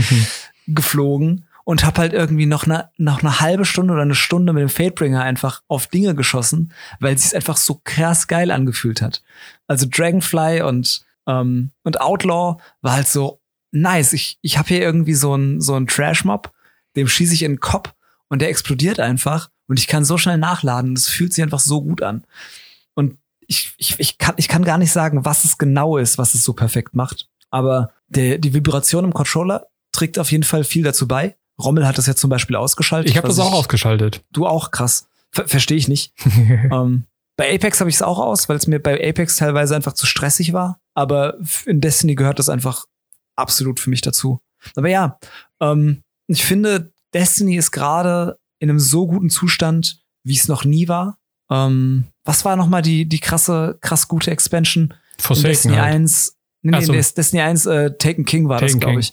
[0.66, 4.60] geflogen und habe halt irgendwie noch eine, noch eine halbe Stunde oder eine Stunde mit
[4.60, 9.22] dem Fatebringer einfach auf Dinge geschossen, weil es sich einfach so krass geil angefühlt hat.
[9.66, 14.12] Also Dragonfly und, ähm, und Outlaw war halt so nice.
[14.12, 16.52] Ich, ich habe hier irgendwie so einen so einen Trash-Mob,
[16.96, 17.94] dem schieße ich in den Kopf
[18.28, 20.94] und der explodiert einfach und ich kann so schnell nachladen.
[20.94, 22.24] Das fühlt sich einfach so gut an.
[22.94, 26.34] Und ich, ich, ich, kann, ich kann gar nicht sagen, was es genau ist, was
[26.34, 27.28] es so perfekt macht.
[27.50, 31.36] Aber der, die Vibration im Controller trägt auf jeden Fall viel dazu bei.
[31.62, 33.10] Rommel hat das jetzt zum Beispiel ausgeschaltet.
[33.10, 34.24] Ich habe das auch ausgeschaltet.
[34.32, 35.08] Du auch, krass.
[35.30, 36.12] Ver Verstehe ich nicht.
[36.26, 37.04] ähm,
[37.36, 40.06] bei Apex habe ich es auch aus, weil es mir bei Apex teilweise einfach zu
[40.06, 40.80] stressig war.
[40.94, 42.86] Aber in Destiny gehört das einfach
[43.36, 44.40] absolut für mich dazu.
[44.76, 45.18] Aber ja,
[45.60, 50.86] ähm, ich finde, Destiny ist gerade in einem so guten Zustand, wie es noch nie
[50.88, 51.18] war.
[51.50, 54.94] Ähm, was war noch mal die, die krasse, krass gute Expansion?
[55.18, 55.94] In Forsaken Destiny halt.
[55.94, 56.92] 1, nee, nee, so.
[56.92, 59.00] Des- Destiny 1, äh, Taken King war das, Taken glaube King.
[59.00, 59.12] ich.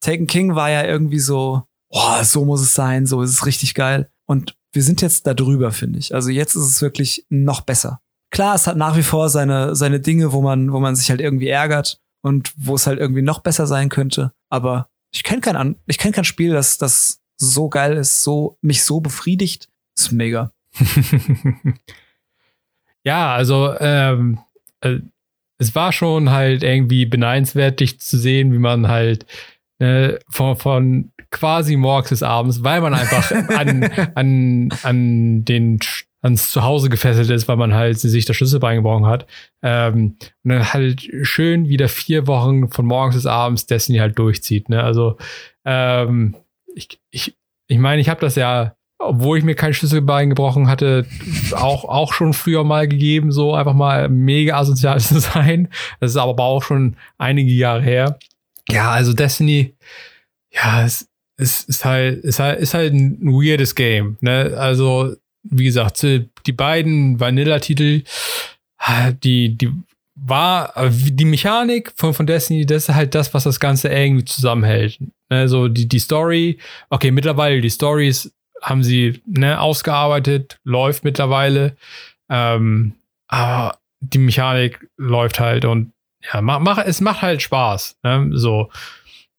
[0.00, 3.74] Taken King war ja irgendwie so, oh, so muss es sein, so ist es richtig
[3.74, 4.08] geil.
[4.26, 6.14] Und wir sind jetzt da drüber, finde ich.
[6.14, 8.00] Also jetzt ist es wirklich noch besser.
[8.30, 11.20] Klar, es hat nach wie vor seine, seine Dinge, wo man, wo man sich halt
[11.20, 14.32] irgendwie ärgert und wo es halt irgendwie noch besser sein könnte.
[14.50, 18.82] Aber ich kenne kein, ich kenn kein Spiel, das, das so geil ist, so, mich
[18.84, 19.68] so befriedigt.
[19.98, 20.52] ist mega.
[23.04, 24.40] ja, also ähm,
[24.80, 24.98] äh,
[25.58, 29.26] es war schon halt irgendwie beneidenswert, dich zu sehen, wie man halt
[29.78, 35.78] äh, von, von quasi morgens bis abends, weil man einfach an, an, an den
[36.24, 39.26] ans Zuhause gefesselt ist, weil man halt sich das Schlüsselbein gebrochen hat.
[39.62, 44.70] Ähm, und dann halt schön wieder vier Wochen von morgens bis abends Destiny halt durchzieht.
[44.70, 44.82] Ne?
[44.82, 45.18] Also
[45.66, 46.34] ähm,
[46.74, 47.34] ich, ich,
[47.68, 51.06] ich meine, ich habe das ja, obwohl ich mir kein Schlüsselbein gebrochen hatte,
[51.52, 55.68] auch, auch schon früher mal gegeben, so einfach mal mega asozial zu sein.
[56.00, 58.18] Das ist aber auch schon einige Jahre her.
[58.68, 59.74] Ja, also Destiny,
[60.50, 64.16] ja, es, es ist halt, ist halt, ist halt ein weirdes Game.
[64.20, 64.54] Ne?
[64.56, 68.02] Also, wie gesagt, die beiden Vanilla-Titel,
[69.22, 69.70] die, die
[70.26, 74.98] war, die Mechanik von, von Destiny, das ist halt das, was das Ganze irgendwie zusammenhält.
[75.28, 76.58] Also die, die Story,
[76.90, 78.32] okay, mittlerweile die Stories
[78.62, 81.76] haben sie ne, ausgearbeitet, läuft mittlerweile.
[82.30, 82.94] Ähm,
[83.28, 85.92] aber die Mechanik läuft halt und
[86.32, 87.98] ja, mach, mach, es macht halt Spaß.
[88.02, 88.30] Ne?
[88.32, 88.70] So.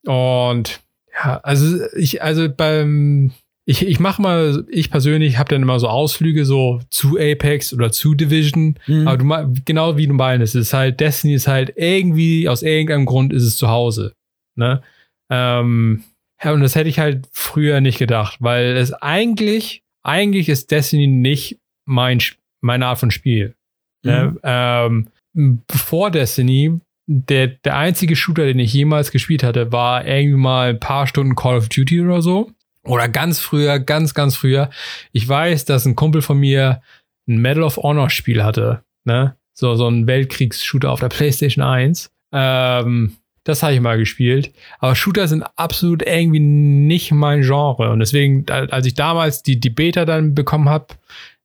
[0.05, 0.81] Und
[1.15, 3.31] Ja, also ich, also beim,
[3.67, 7.91] ich, ich mache mal, ich persönlich habe dann immer so Ausflüge so zu Apex oder
[7.91, 8.77] zu Division.
[8.85, 9.07] Mhm.
[9.07, 13.05] Aber du genau wie du meinst, es ist halt, Destiny ist halt irgendwie, aus irgendeinem
[13.05, 14.13] Grund ist es zu Hause.
[14.55, 14.83] Ne?
[15.31, 16.03] Ähm,
[16.43, 21.07] ja, und das hätte ich halt früher nicht gedacht, weil es eigentlich, eigentlich ist Destiny
[21.07, 22.19] nicht mein,
[22.61, 23.55] meine Art von Spiel.
[24.03, 24.27] Ne?
[24.27, 24.39] Mhm.
[24.43, 25.07] Ne?
[25.33, 30.69] Ähm, bevor Destiny der, der einzige Shooter, den ich jemals gespielt hatte, war irgendwie mal
[30.69, 32.51] ein paar Stunden Call of Duty oder so.
[32.85, 34.69] Oder ganz früher, ganz, ganz früher.
[35.11, 36.81] Ich weiß, dass ein Kumpel von mir
[37.27, 38.83] ein Medal of Honor Spiel hatte.
[39.03, 39.35] Ne?
[39.53, 42.11] So, so ein Weltkriegs-Shooter auf der PlayStation 1.
[42.31, 44.51] Ähm, das habe ich mal gespielt.
[44.79, 47.91] Aber Shooter sind absolut irgendwie nicht mein Genre.
[47.91, 50.87] Und deswegen, als ich damals die, die Beta dann bekommen habe,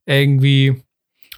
[0.05, 0.75] irgendwie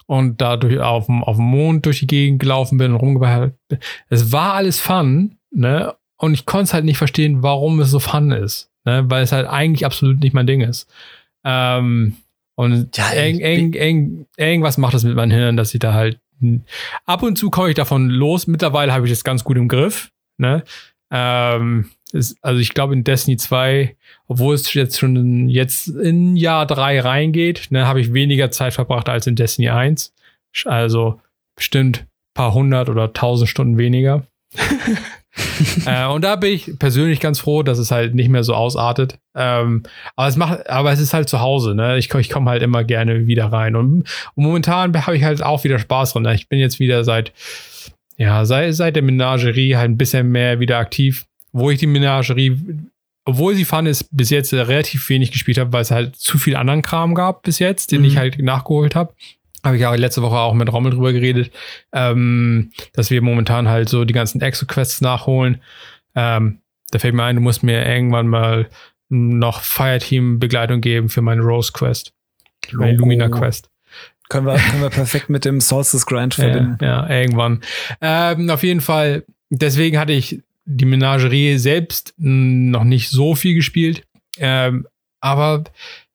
[0.05, 3.79] und dadurch auf dem, auf dem Mond durch die Gegend gelaufen bin und rumgeballt bin.
[4.09, 5.95] Es war alles Fun, ne?
[6.17, 9.06] Und ich konnte es halt nicht verstehen, warum es so Fun ist, ne?
[9.08, 10.89] Weil es halt eigentlich absolut nicht mein Ding ist.
[11.43, 12.17] Ähm,
[12.56, 16.19] und ja, eng, eng, eng, irgendwas macht das mit meinen Hirn, dass ich da halt
[17.06, 18.48] ab und zu komme ich davon los.
[18.48, 20.63] Mittlerweile habe ich das ganz gut im Griff, ne?
[21.12, 23.96] Ähm, ist, also ich glaube in Destiny 2
[24.28, 29.10] obwohl es jetzt schon jetzt in Jahr 3 reingeht, ne, habe ich weniger Zeit verbracht
[29.10, 30.13] als in Destiny 1.
[30.65, 31.22] Also
[31.56, 34.26] bestimmt paar hundert oder tausend Stunden weniger.
[35.86, 39.17] äh, und da bin ich persönlich ganz froh, dass es halt nicht mehr so ausartet.
[39.36, 39.84] Ähm,
[40.15, 41.98] aber es macht, aber es ist halt zu Hause, ne?
[41.98, 43.76] Ich, ich komme halt immer gerne wieder rein.
[43.76, 44.04] Und,
[44.36, 46.26] und momentan habe ich halt auch wieder Spaß dran.
[46.34, 47.34] Ich bin jetzt wieder seit,
[48.17, 51.26] ja, seit, seit der Menagerie halt ein bisschen mehr wieder aktiv.
[51.52, 52.60] Wo ich die Menagerie
[53.26, 56.56] obwohl sie Fun ist, bis jetzt relativ wenig gespielt habe, weil es halt zu viel
[56.56, 58.08] anderen Kram gab bis jetzt, den mhm.
[58.08, 59.13] ich halt nachgeholt habe.
[59.63, 61.52] Habe ich ja letzte Woche auch mit Rommel drüber geredet,
[61.93, 65.62] ähm, dass wir momentan halt so die ganzen Exo-Quests nachholen.
[66.15, 66.60] Ähm,
[66.91, 68.69] da fällt mir ein, du musst mir irgendwann mal
[69.10, 72.13] noch Fireteam-Begleitung geben für meine Rose-Quest.
[72.71, 73.69] Meine Lumina-Quest.
[74.30, 76.78] Können wir, können wir perfekt mit dem Solstice Grind verbinden.
[76.82, 77.62] Ja, ja irgendwann.
[78.02, 84.04] Ähm, auf jeden Fall, deswegen hatte ich die Menagerie selbst noch nicht so viel gespielt.
[84.38, 84.88] Ähm,
[85.19, 85.65] aber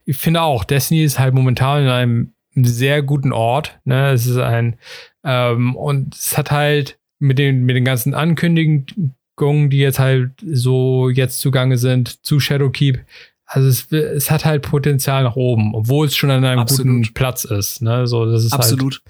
[0.05, 2.33] ich finde auch, Destiny ist halt momentan in einem
[2.65, 3.79] sehr guten Ort.
[3.85, 4.11] Ne?
[4.13, 4.77] Es ist ein,
[5.25, 11.09] ähm, und es hat halt mit den, mit den ganzen Ankündigungen, die jetzt halt so
[11.11, 13.05] jetzt zugange sind, zu Shadowkeep,
[13.49, 16.99] also es, es hat halt Potenzial nach oben, obwohl es schon an einem Absolut.
[16.99, 17.81] guten Platz ist.
[17.81, 18.07] Ne?
[18.07, 19.03] So, das ist halt Absolut.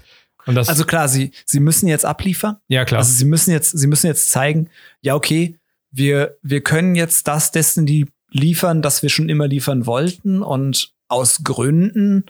[0.45, 2.57] Halt, also klar, sie, sie müssen jetzt abliefern.
[2.69, 2.99] Ja, klar.
[2.99, 4.69] Also sie müssen jetzt, sie müssen jetzt zeigen,
[5.01, 5.57] ja, okay,
[5.91, 10.41] wir, wir können jetzt das Destiny liefern, das wir schon immer liefern wollten.
[10.41, 12.23] Und aus Gründen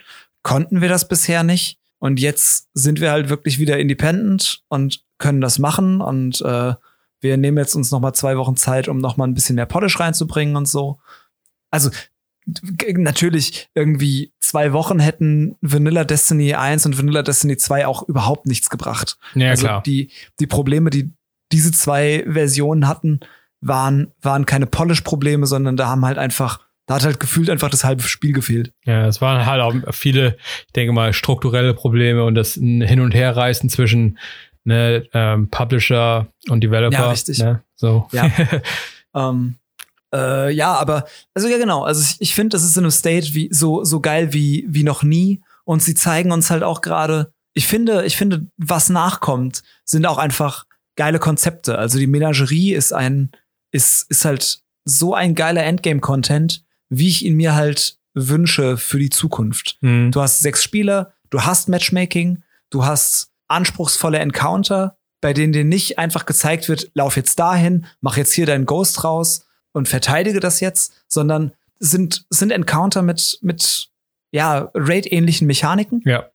[0.43, 1.79] konnten wir das bisher nicht.
[1.99, 6.01] Und jetzt sind wir halt wirklich wieder independent und können das machen.
[6.01, 6.73] Und äh,
[7.19, 9.65] wir nehmen jetzt uns noch mal zwei Wochen Zeit, um noch mal ein bisschen mehr
[9.65, 10.99] Polish reinzubringen und so.
[11.71, 11.89] Also
[12.95, 18.69] natürlich irgendwie zwei Wochen hätten Vanilla Destiny 1 und Vanilla Destiny 2 auch überhaupt nichts
[18.69, 19.17] gebracht.
[19.35, 19.83] Ja, also klar.
[19.83, 21.13] Die, die Probleme, die
[21.51, 23.19] diese zwei Versionen hatten,
[23.61, 27.83] waren, waren keine Polish-Probleme, sondern da haben halt einfach, da hat halt gefühlt einfach das
[27.83, 28.73] halbe Spiel gefehlt.
[28.83, 33.13] Ja, es waren halt auch viele, ich denke mal, strukturelle Probleme und das Hin- und
[33.13, 34.17] Herreißen zwischen
[34.63, 36.97] ne, ähm, Publisher und Developer.
[36.97, 37.37] Ja, richtig.
[37.37, 37.61] Ne?
[37.75, 38.07] So.
[38.11, 38.31] Ja.
[39.15, 39.57] ähm,
[40.11, 41.83] äh, ja, aber, also ja, genau.
[41.83, 44.81] Also ich, ich finde, das ist in einem State wie, so, so geil wie, wie
[44.81, 45.43] noch nie.
[45.65, 50.17] Und sie zeigen uns halt auch gerade, ich finde, ich finde, was nachkommt, sind auch
[50.17, 51.77] einfach geile Konzepte.
[51.77, 53.29] Also die Menagerie ist ein,
[53.71, 59.09] ist, ist halt so ein geiler Endgame-Content, wie ich ihn mir halt wünsche für die
[59.09, 59.77] Zukunft.
[59.81, 60.11] Mhm.
[60.11, 65.99] Du hast sechs Spieler, du hast Matchmaking, du hast anspruchsvolle Encounter, bei denen dir nicht
[65.99, 70.59] einfach gezeigt wird, lauf jetzt dahin, mach jetzt hier deinen Ghost raus, und verteidige das
[70.59, 73.89] jetzt, sondern sind, sind Encounter mit, mit
[74.31, 76.01] ja, Raid-ähnlichen Mechaniken.
[76.05, 76.25] Ja.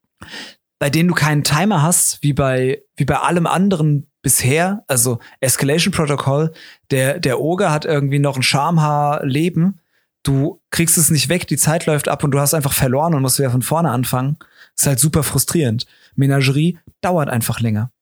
[0.79, 4.85] Bei denen du keinen Timer hast, wie bei, wie bei allem anderen bisher.
[4.89, 6.53] Also Escalation Protocol,
[6.91, 9.81] der, der Oger hat irgendwie noch ein Schamhaar-Leben.
[10.25, 13.23] Du kriegst es nicht weg, die Zeit läuft ab und du hast einfach verloren und
[13.23, 14.37] musst wieder von vorne anfangen.
[14.77, 15.87] ist halt super frustrierend.
[16.17, 17.93] Menagerie dauert einfach länger.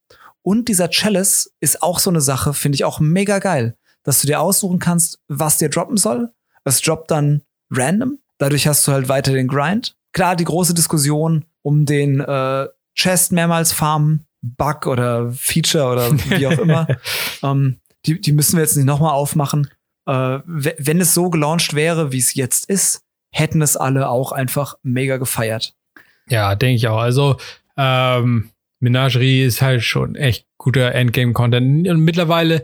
[0.41, 4.27] Und dieser Chalice ist auch so eine Sache, finde ich auch mega geil dass du
[4.27, 6.31] dir aussuchen kannst, was dir droppen soll.
[6.65, 8.19] Es droppt dann random.
[8.39, 9.97] Dadurch hast du halt weiter den Grind.
[10.13, 16.47] Klar, die große Diskussion um den äh, Chest mehrmals farmen, Bug oder Feature oder wie
[16.47, 16.87] auch immer,
[17.43, 19.69] ähm, die, die müssen wir jetzt nicht nochmal aufmachen.
[20.07, 24.77] Äh, wenn es so gelauncht wäre, wie es jetzt ist, hätten es alle auch einfach
[24.83, 25.75] mega gefeiert.
[26.29, 26.99] Ja, denke ich auch.
[26.99, 27.37] Also,
[27.77, 31.89] ähm, Menagerie ist halt schon echt guter Endgame-Content.
[31.89, 32.63] Und mittlerweile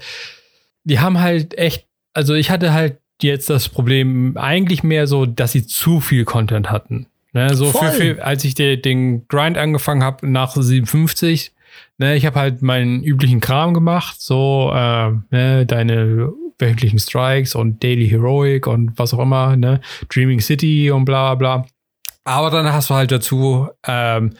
[0.88, 5.52] die haben halt echt, also ich hatte halt jetzt das Problem eigentlich mehr so, dass
[5.52, 7.06] sie zu viel Content hatten.
[7.34, 11.52] Ne, so für, für, als ich de, den Grind angefangen habe nach 57,
[11.98, 17.82] ne, ich habe halt meinen üblichen Kram gemacht, so äh, ne, deine wöchentlichen Strikes und
[17.82, 21.66] Daily Heroic und was auch immer, ne, Dreaming City und bla bla.
[22.24, 24.34] Aber dann hast du halt dazu ähm,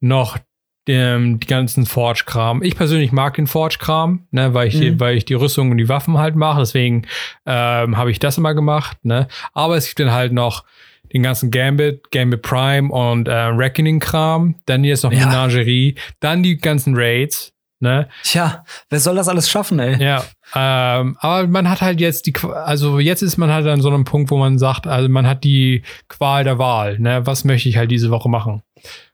[0.00, 0.38] noch
[0.86, 2.62] dem, die ganzen Forge-Kram.
[2.62, 5.00] Ich persönlich mag den Forge-Kram, ne, weil ich, mhm.
[5.00, 6.60] weil ich die Rüstung und die Waffen halt mache.
[6.60, 7.06] Deswegen
[7.46, 8.98] ähm, habe ich das immer gemacht.
[9.02, 9.28] Ne.
[9.52, 10.64] Aber es gibt dann halt noch
[11.12, 14.56] den ganzen Gambit, Gambit Prime und äh, Reckoning-Kram.
[14.66, 15.26] Dann hier ist noch ja.
[15.26, 15.96] Menagerie.
[16.20, 17.52] Dann die ganzen Raids.
[17.80, 18.08] Ne?
[18.22, 20.02] Tja, wer soll das alles schaffen, ey?
[20.02, 23.88] Ja, ähm, aber man hat halt jetzt die, also jetzt ist man halt an so
[23.88, 27.26] einem Punkt, wo man sagt, also man hat die Qual der Wahl, ne?
[27.26, 28.62] Was möchte ich halt diese Woche machen?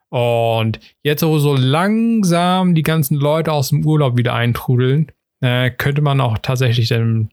[0.09, 6.03] Und jetzt, wo so langsam die ganzen Leute aus dem Urlaub wieder eintrudeln, äh, könnte
[6.03, 7.31] man auch tatsächlich dann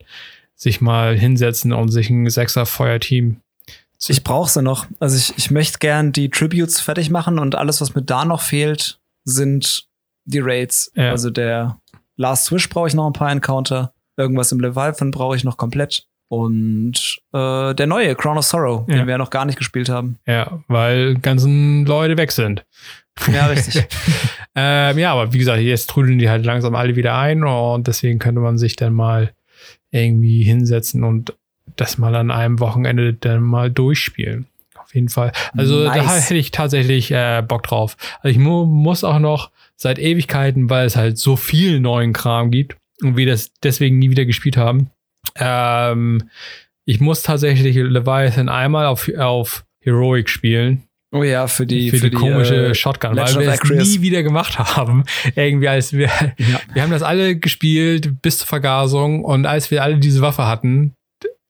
[0.55, 3.37] sich mal hinsetzen und sich ein Sechser-Feuerteam
[4.07, 4.85] ich brauche sie noch.
[4.99, 8.41] Also ich, ich möchte gern die Tributes fertig machen und alles, was mir da noch
[8.41, 9.87] fehlt, sind
[10.25, 10.91] die Raids.
[10.95, 11.11] Ja.
[11.11, 11.79] Also der
[12.17, 13.93] Last Swish brauche ich noch ein paar Encounter.
[14.17, 16.07] Irgendwas im Leviathan brauche ich noch komplett.
[16.29, 18.97] Und äh, der neue, Crown of Sorrow, ja.
[18.97, 20.17] den wir ja noch gar nicht gespielt haben.
[20.25, 22.65] Ja, weil ganzen Leute weg sind.
[23.31, 23.87] Ja, richtig.
[24.55, 28.19] ähm, ja, aber wie gesagt, jetzt trudeln die halt langsam alle wieder ein und deswegen
[28.19, 29.31] könnte man sich dann mal
[29.91, 31.33] irgendwie hinsetzen und
[31.75, 34.47] das mal an einem Wochenende dann mal durchspielen.
[34.75, 35.31] Auf jeden Fall.
[35.55, 35.95] Also nice.
[35.95, 37.97] da hätte ich tatsächlich äh, Bock drauf.
[38.21, 42.51] Also ich mu muss auch noch seit Ewigkeiten, weil es halt so viel neuen Kram
[42.51, 44.89] gibt und wir das deswegen nie wieder gespielt haben,
[45.35, 46.29] ähm,
[46.85, 50.83] ich muss tatsächlich Leviathan einmal auf, auf Heroic spielen.
[51.11, 53.63] Oh ja, für die, für, für die, die, komische äh, Shotgun, Legend weil wir es
[53.63, 55.05] nie wieder gemacht haben.
[55.35, 56.59] Irgendwie als wir, ja.
[56.73, 60.96] wir haben das alle gespielt bis zur Vergasung und als wir alle diese Waffe hatten,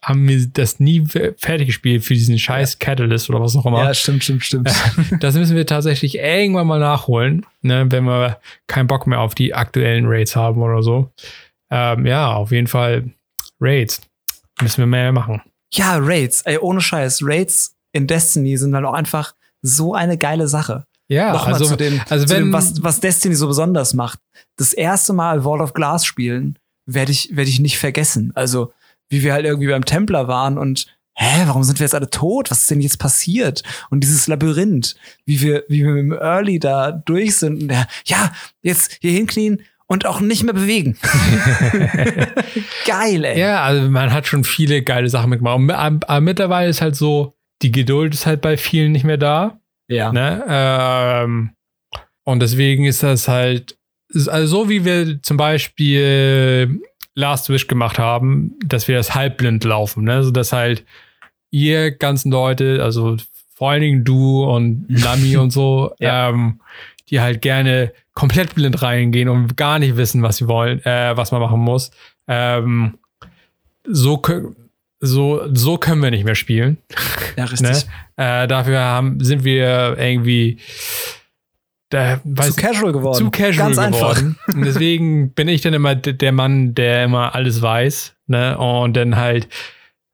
[0.02, 2.80] haben wir das nie fertig gespielt für diesen scheiß.
[2.80, 3.84] Catalyst oder was auch immer.
[3.84, 4.72] Ja, stimmt, stimmt, stimmt.
[5.20, 9.54] Das müssen wir tatsächlich irgendwann mal nachholen, ne, wenn wir keinen Bock mehr auf die
[9.54, 11.12] aktuellen Raids haben oder so.
[11.72, 13.12] Ähm, ja, auf jeden Fall
[13.60, 14.02] Raids.
[14.62, 15.42] Müssen wir mehr machen.
[15.74, 16.42] Ja, Raids.
[16.44, 17.20] Ey, ohne Scheiß.
[17.24, 20.86] Raids in Destiny sind halt auch einfach so eine geile Sache.
[21.10, 24.20] Ja, Nochmal also, zu dem, also zu wenn, dem, was, was Destiny so besonders macht.
[24.58, 28.32] Das erste Mal Wall of Glass spielen werde ich, werde ich nicht vergessen.
[28.36, 28.74] Also,
[29.10, 32.52] wie wir halt irgendwie beim Templer waren und hä, warum sind wir jetzt alle tot?
[32.52, 33.64] Was ist denn jetzt passiert?
[33.90, 37.88] Und dieses Labyrinth, wie wir, wie wir mit dem Early da durch sind und der,
[38.06, 40.98] ja, jetzt hier hinknien und auch nicht mehr bewegen.
[42.86, 43.40] Geil, ey.
[43.40, 46.04] Ja, also man hat schon viele geile Sachen mitgemacht.
[46.08, 49.60] Aber mittlerweile ist halt so, die Geduld ist halt bei vielen nicht mehr da.
[49.88, 50.12] Ja.
[50.12, 50.44] Ne?
[50.48, 51.52] Ähm,
[52.26, 53.78] und deswegen ist das halt,
[54.14, 56.82] also so wie wir zum Beispiel
[57.18, 60.24] Last Wish gemacht haben, dass wir das halbblind laufen, ne?
[60.24, 60.86] So dass halt
[61.50, 63.18] ihr ganzen Leute, also
[63.56, 66.30] vor allen Dingen du und Lami und so, ja.
[66.30, 66.62] ähm,
[67.10, 71.32] die halt gerne komplett blind reingehen und gar nicht wissen, was sie wollen, äh, was
[71.32, 71.90] man machen muss.
[72.28, 73.00] Ähm,
[73.84, 74.22] so,
[75.00, 76.78] so, so können wir nicht mehr spielen.
[77.36, 77.88] Ja, richtig.
[78.18, 78.44] ne?
[78.44, 80.60] äh, dafür haben, sind wir irgendwie
[81.90, 83.18] da, zu casual geworden.
[83.18, 84.38] Zu casual Ganz geworden.
[84.40, 84.48] Einfach.
[84.56, 88.16] Und deswegen bin ich dann immer der Mann, der immer alles weiß.
[88.28, 88.58] Ne?
[88.58, 89.48] Und dann halt.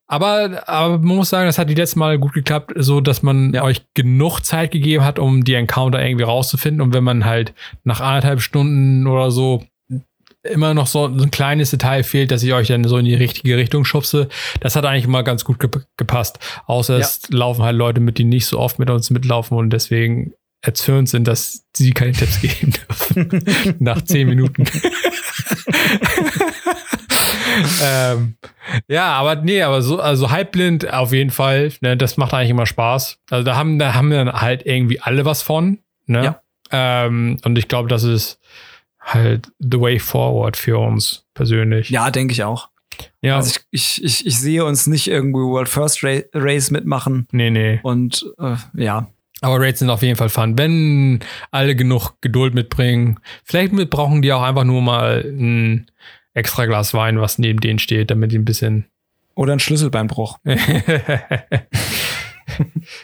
[0.06, 3.54] Aber, aber man muss sagen, das hat die letzte Mal gut geklappt, so dass man
[3.54, 3.64] ja.
[3.64, 6.82] euch genug Zeit gegeben hat, um die Encounter irgendwie rauszufinden.
[6.82, 9.64] Und wenn man halt nach anderthalb Stunden oder so
[10.44, 13.58] immer noch so ein kleines Detail fehlt, dass ich euch dann so in die richtige
[13.58, 14.28] Richtung schubse.
[14.60, 15.58] Das hat eigentlich immer ganz gut
[15.98, 16.40] gepasst.
[16.68, 17.00] Außer ja.
[17.00, 20.34] es laufen halt Leute mit, die nicht so oft mit uns mitlaufen und deswegen
[20.64, 23.76] erzürnt sind, dass sie keine Tipps geben dürfen.
[23.80, 24.64] Nach zehn Minuten.
[27.84, 28.36] ähm,
[28.88, 32.66] ja, aber nee, aber so, also halbblind auf jeden Fall, ne, das macht eigentlich immer
[32.66, 33.20] Spaß.
[33.30, 36.24] Also da haben, da haben wir dann halt irgendwie alle was von, ne?
[36.24, 36.42] Ja.
[36.72, 38.40] Ähm, und ich glaube, das ist
[39.02, 41.90] halt the way forward für uns persönlich.
[41.90, 42.70] Ja, denke ich auch.
[43.22, 43.36] Ja.
[43.36, 47.28] Also ich, ich, ich, ich sehe uns nicht irgendwie World First Race mitmachen.
[47.32, 47.80] Nee, nee.
[47.84, 49.08] Und äh, ja,
[49.44, 50.58] aber Raids sind auf jeden Fall fun.
[50.58, 51.20] Wenn
[51.52, 55.92] alle genug Geduld mitbringen, vielleicht mit brauchen die auch einfach nur mal ein
[56.34, 58.86] extra Glas Wein, was neben denen steht, damit die ein bisschen.
[59.36, 60.40] Oder ein Schlüsselbeinbruch.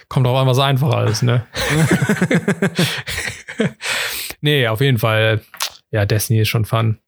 [0.07, 1.45] Kommt drauf an, was einfacher ist, ne?
[4.41, 5.41] nee, auf jeden Fall.
[5.91, 6.99] Ja, Destiny ist schon fun.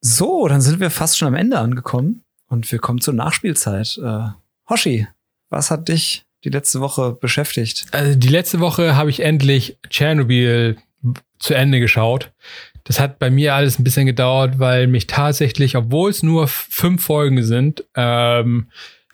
[0.00, 3.98] So, dann sind wir fast schon am Ende angekommen und wir kommen zur Nachspielzeit.
[4.00, 4.28] Äh,
[4.70, 5.08] Hoshi,
[5.50, 7.86] was hat dich die letzte Woche beschäftigt?
[7.92, 10.76] Also die letzte Woche habe ich endlich Tschernobyl
[11.38, 12.32] zu Ende geschaut.
[12.84, 17.04] das hat bei mir alles ein bisschen gedauert, weil mich tatsächlich, obwohl es nur fünf
[17.04, 18.70] Folgen sind, ähm,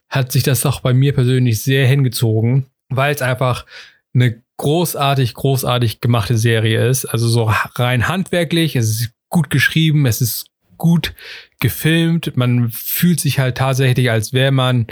[0.08, 3.66] hat sich das auch bei mir persönlich sehr hingezogen, weil es einfach
[4.14, 7.04] eine großartig, großartig gemachte Serie ist.
[7.04, 11.12] Also so rein handwerklich, es ist gut geschrieben, es ist gut
[11.58, 12.36] gefilmt.
[12.36, 14.86] Man fühlt sich halt tatsächlich, als wäre man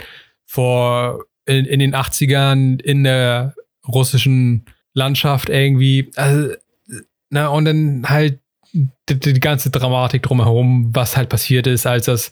[0.45, 3.55] vor in, in den 80ern in der
[3.87, 6.11] russischen Landschaft irgendwie.
[6.15, 6.53] Also,
[7.29, 8.39] na, und dann halt
[8.73, 12.31] die, die ganze Dramatik drumherum, was halt passiert ist, als das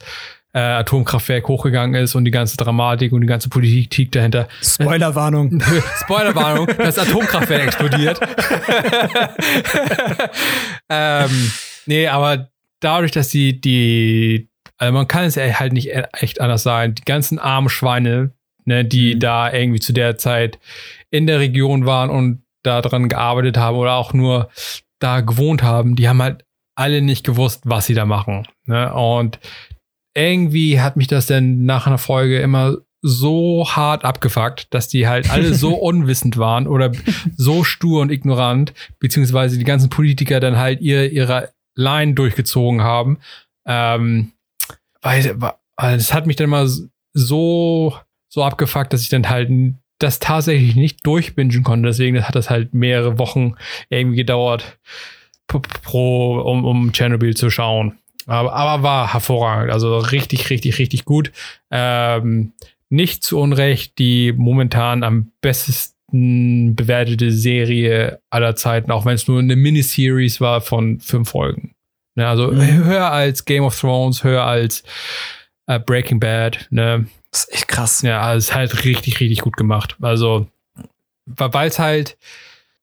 [0.53, 4.47] äh, Atomkraftwerk hochgegangen ist und die ganze Dramatik und die ganze Politik dahinter.
[4.61, 5.61] Spoilerwarnung.
[6.03, 8.19] Spoilerwarnung, das Atomkraftwerk explodiert.
[10.89, 11.51] ähm,
[11.85, 12.49] nee, aber
[12.79, 17.05] dadurch, dass die, die, also man kann es halt nicht e-, echt anders sagen, die
[17.05, 18.31] ganzen armen Schweine,
[18.71, 19.19] ne, die mhm.
[19.19, 20.59] da irgendwie zu der Zeit
[21.09, 24.49] in der Region waren und daran gearbeitet haben oder auch nur
[24.99, 26.45] da gewohnt haben, die haben halt
[26.75, 28.47] alle nicht gewusst, was sie da machen.
[28.65, 28.93] Ne?
[28.93, 29.39] Und
[30.15, 35.29] irgendwie hat mich das dann nach einer Folge immer so hart abgefuckt, dass die halt
[35.31, 36.91] alle so unwissend waren oder
[37.35, 43.17] so stur und ignorant, beziehungsweise die ganzen Politiker dann halt ihre, ihre Line durchgezogen haben.
[43.65, 44.31] Ähm,
[45.01, 46.69] weil, weil das hat mich dann mal
[47.13, 47.95] so,
[48.31, 49.51] so abgefuckt, dass ich dann halt
[49.99, 51.89] das tatsächlich nicht durchbingen konnte.
[51.89, 53.55] Deswegen hat das halt mehrere Wochen
[53.89, 54.79] irgendwie gedauert,
[55.47, 57.97] pro, um, um Chernobyl zu schauen.
[58.25, 59.73] Aber, aber war hervorragend.
[59.73, 61.31] Also richtig, richtig, richtig gut.
[61.69, 62.53] Ähm,
[62.89, 69.39] nicht zu Unrecht die momentan am besten bewertete Serie aller Zeiten, auch wenn es nur
[69.39, 71.73] eine Miniseries war von fünf Folgen.
[72.15, 72.85] Ne, also mhm.
[72.85, 74.83] höher als Game of Thrones, höher als
[75.67, 76.67] äh, Breaking Bad.
[76.69, 77.05] Ne?
[77.31, 78.01] Das ist echt krass.
[78.01, 79.95] Ja, also ist halt richtig, richtig gut gemacht.
[80.01, 80.47] Also,
[81.25, 82.17] weil es halt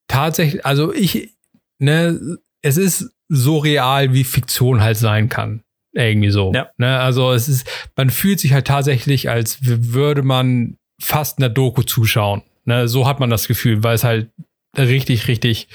[0.06, 1.34] tatsächlich, also ich,
[1.78, 5.62] ne, es ist so real, wie Fiktion halt sein kann.
[5.92, 6.52] Irgendwie so.
[6.54, 6.70] Ja.
[6.76, 6.98] Ne?
[6.98, 12.42] Also es ist, man fühlt sich halt tatsächlich, als würde man fast einer Doku zuschauen.
[12.64, 12.88] Ne?
[12.88, 14.30] So hat man das Gefühl, weil es halt
[14.76, 15.68] richtig, richtig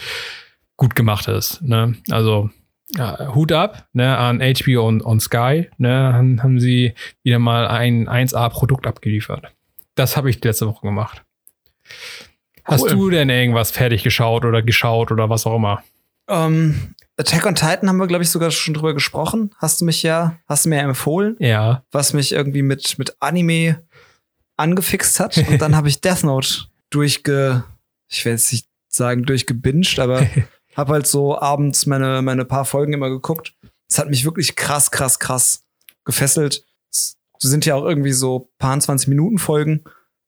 [0.77, 1.61] gut gemacht ist.
[1.61, 1.95] Ne?
[2.09, 2.49] Also
[2.97, 5.69] ja, Hut ab ne, an HBO und, und Sky.
[5.77, 9.51] Ne, haben, haben sie wieder mal ein 1A-Produkt abgeliefert.
[9.95, 11.23] Das habe ich letzte Woche gemacht.
[12.63, 15.83] Hast du denn irgendwas fertig geschaut oder geschaut oder was auch immer?
[16.29, 19.51] Ähm, Attack on Titan haben wir, glaube ich, sogar schon drüber gesprochen.
[19.57, 21.35] Hast du mich ja, hast du mir ja empfohlen.
[21.39, 21.83] Ja.
[21.91, 23.83] Was mich irgendwie mit, mit Anime
[24.55, 25.37] angefixt hat.
[25.37, 27.63] Und dann habe ich Death Note durchge,
[28.07, 30.25] ich will jetzt nicht sagen durchgebinged, aber
[30.75, 33.53] habe halt so abends meine, meine paar Folgen immer geguckt.
[33.89, 35.63] Es hat mich wirklich krass, krass, krass
[36.05, 36.65] gefesselt.
[36.89, 39.83] Es sind ja auch irgendwie so paar 20 Minuten Folgen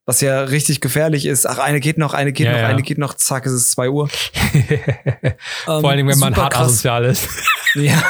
[0.05, 1.47] was ja richtig gefährlich ist.
[1.47, 2.67] Ach, eine geht noch, eine geht ja, noch, ja.
[2.67, 4.07] eine geht noch, zack, ist es zwei Uhr.
[5.65, 6.67] Vor allem, wenn man hart krass.
[6.67, 7.27] asozial ist.
[7.75, 8.03] ja.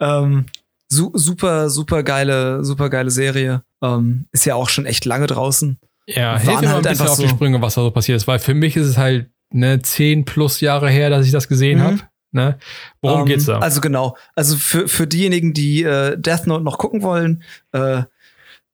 [0.00, 0.46] ähm,
[0.88, 3.62] su super, super geile, super geile Serie.
[3.82, 5.78] Ähm, ist ja auch schon echt lange draußen.
[6.06, 8.26] Ja, hilf mir halt ein bisschen auf so die Sprünge, was da so passiert ist,
[8.26, 11.78] weil für mich ist es halt ne, zehn plus Jahre her, dass ich das gesehen
[11.78, 11.82] mhm.
[11.82, 11.98] habe.
[12.30, 12.58] Ne?
[13.00, 13.58] Worum um, geht's da?
[13.58, 17.42] Also genau, also für, für diejenigen, die äh, Death Note noch gucken wollen,
[17.72, 18.02] äh,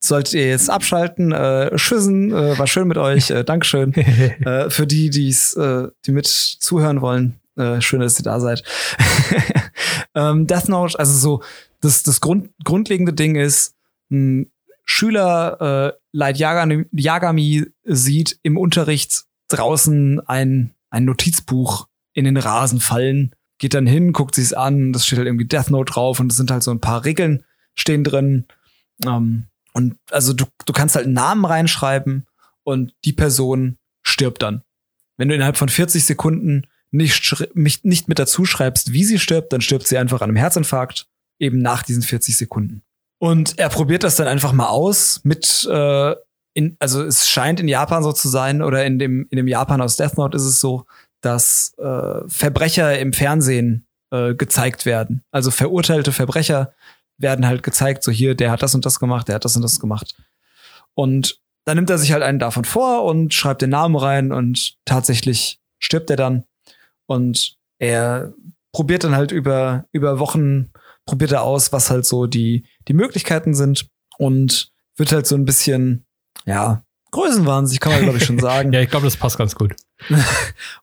[0.01, 1.33] solltet ihr jetzt abschalten.
[1.33, 3.31] Äh, Schüssen, äh, war schön mit euch.
[3.31, 3.95] Äh, Dankeschön.
[4.45, 8.65] äh, für die, die's, äh, die mit zuhören wollen, äh, schön, dass ihr da seid.
[10.15, 11.43] ähm, Death Note, also so,
[11.81, 13.75] das, das Grund, grundlegende Ding ist,
[14.11, 14.51] ein
[14.85, 22.81] Schüler äh, Light Yagami, Yagami sieht im Unterricht draußen ein, ein Notizbuch in den Rasen
[22.81, 26.31] fallen, geht dann hin, guckt sich's an, das steht halt irgendwie Death Note drauf und
[26.31, 28.47] es sind halt so ein paar Regeln stehen drin.
[29.05, 32.27] Ähm, und also du, du kannst halt einen Namen reinschreiben
[32.63, 34.63] und die Person stirbt dann.
[35.17, 39.61] Wenn du innerhalb von 40 Sekunden nicht, nicht mit dazu schreibst, wie sie stirbt, dann
[39.61, 42.83] stirbt sie einfach an einem Herzinfarkt, eben nach diesen 40 Sekunden.
[43.19, 46.15] Und er probiert das dann einfach mal aus mit, äh,
[46.55, 49.81] in, also es scheint in Japan so zu sein, oder in dem, in dem Japan
[49.81, 50.87] aus Death Note ist es so,
[51.21, 55.23] dass äh, Verbrecher im Fernsehen äh, gezeigt werden.
[55.33, 56.73] Also verurteilte Verbrecher
[57.19, 59.63] werden halt gezeigt, so hier, der hat das und das gemacht, der hat das und
[59.63, 60.15] das gemacht.
[60.95, 64.77] Und dann nimmt er sich halt einen davon vor und schreibt den Namen rein und
[64.85, 66.45] tatsächlich stirbt er dann.
[67.07, 68.33] Und er
[68.73, 70.71] probiert dann halt über, über Wochen,
[71.07, 73.89] probiert er aus, was halt so die, die Möglichkeiten sind
[74.19, 76.04] und wird halt so ein bisschen,
[76.45, 78.73] ja, Größenwahnsinnig, kann man glaube ich schon sagen.
[78.73, 79.75] ja, ich glaube, das passt ganz gut.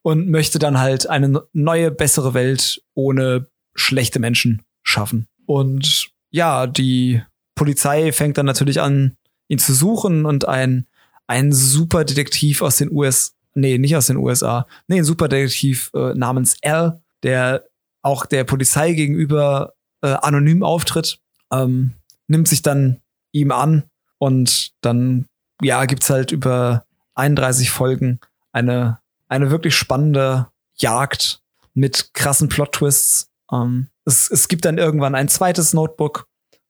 [0.01, 5.27] und möchte dann halt eine neue, bessere Welt ohne schlechte Menschen schaffen.
[5.45, 7.21] Und ja, die
[7.55, 9.17] Polizei fängt dann natürlich an,
[9.49, 10.87] ihn zu suchen und ein,
[11.27, 16.55] ein Superdetektiv aus den USA, nee, nicht aus den USA, nee, ein Superdetektiv äh, namens
[16.61, 17.65] L, der
[18.01, 21.19] auch der Polizei gegenüber äh, anonym auftritt,
[21.51, 21.91] ähm,
[22.27, 23.01] nimmt sich dann
[23.33, 23.83] ihm an
[24.17, 25.25] und dann
[25.61, 26.85] ja gibt's halt über
[27.15, 28.19] 31 Folgen
[28.51, 31.41] eine eine wirklich spannende Jagd
[31.73, 33.29] mit krassen Plot-Twists.
[33.51, 36.27] Ähm, es, es gibt dann irgendwann ein zweites Notebook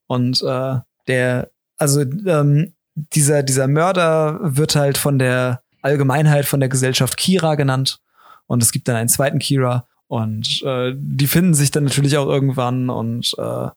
[0.07, 6.69] und äh, der also ähm, dieser dieser Mörder wird halt von der Allgemeinheit von der
[6.69, 7.99] Gesellschaft Kira genannt
[8.45, 12.27] und es gibt dann einen zweiten Kira und äh, die finden sich dann natürlich auch
[12.27, 13.69] irgendwann und äh,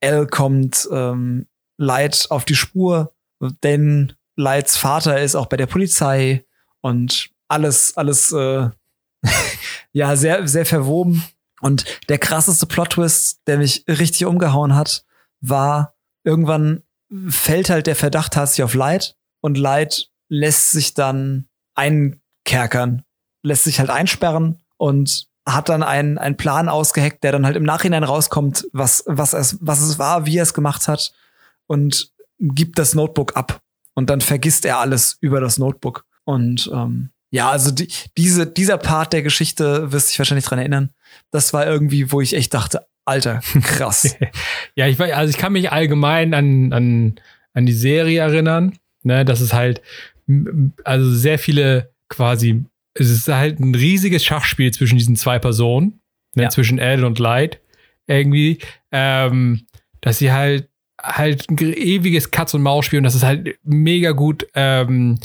[0.00, 1.46] L kommt ähm,
[1.78, 3.12] Light auf die Spur,
[3.62, 6.44] denn Lights Vater ist auch bei der Polizei
[6.80, 8.70] und alles, alles, äh,
[9.92, 11.24] ja, sehr, sehr verwoben.
[11.60, 15.04] Und der krasseste Plot-Twist, der mich richtig umgehauen hat,
[15.40, 16.82] war, irgendwann
[17.28, 23.02] fällt halt der Verdacht tatsächlich auf Light und Light lässt sich dann einkerkern,
[23.42, 27.64] lässt sich halt einsperren und hat dann einen, einen Plan ausgeheckt, der dann halt im
[27.64, 31.12] Nachhinein rauskommt, was, was, es, was es war, wie er es gemacht hat
[31.66, 33.60] und gibt das Notebook ab.
[33.94, 36.04] Und dann vergisst er alles über das Notebook.
[36.24, 40.90] Und ähm, ja, also die, diese, dieser Part der Geschichte wirst dich wahrscheinlich dran erinnern.
[41.30, 44.16] Das war irgendwie, wo ich echt dachte, Alter, krass.
[44.74, 47.20] ja, ich weiß, also ich kann mich allgemein an, an,
[47.52, 49.82] an die Serie erinnern, ne, dass es halt
[50.84, 52.64] also sehr viele quasi
[52.94, 56.00] es ist halt ein riesiges Schachspiel zwischen diesen zwei Personen,
[56.34, 56.48] ne, ja.
[56.50, 57.60] zwischen L und Light
[58.06, 58.58] irgendwie,
[58.90, 59.66] ähm,
[60.00, 60.68] dass sie halt
[61.02, 65.18] halt ein ewiges Katz und Maus spielen und dass es halt mega gut ähm,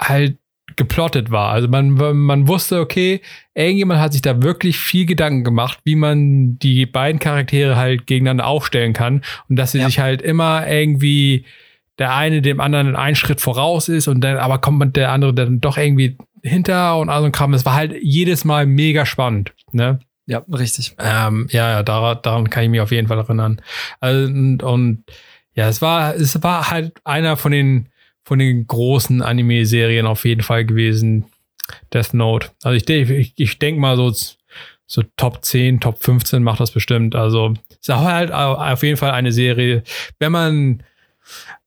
[0.00, 0.36] halt
[0.76, 1.50] geplottet war.
[1.50, 3.20] Also man, man wusste, okay,
[3.54, 8.46] irgendjemand hat sich da wirklich viel Gedanken gemacht, wie man die beiden Charaktere halt gegeneinander
[8.46, 9.86] aufstellen kann und dass sie ja.
[9.86, 11.44] sich halt immer irgendwie
[11.98, 15.60] der eine dem anderen einen Schritt voraus ist und dann aber kommt der andere dann
[15.60, 17.54] doch irgendwie hinter und all so ein Kram.
[17.54, 20.00] Es war halt jedes Mal mega spannend, ne?
[20.26, 20.94] Ja, richtig.
[20.98, 23.60] Ähm, ja, ja, daran, daran kann ich mich auf jeden Fall erinnern.
[24.00, 25.04] Also, und, und
[25.54, 27.88] ja, es war, es war halt einer von den,
[28.24, 31.26] von den großen Anime-Serien auf jeden Fall gewesen.
[31.92, 32.50] Death Note.
[32.62, 34.12] Also ich, ich, ich denke mal so,
[34.86, 37.14] so Top 10, Top 15 macht das bestimmt.
[37.14, 39.82] Also es ist halt auf jeden Fall eine Serie,
[40.18, 40.82] wenn man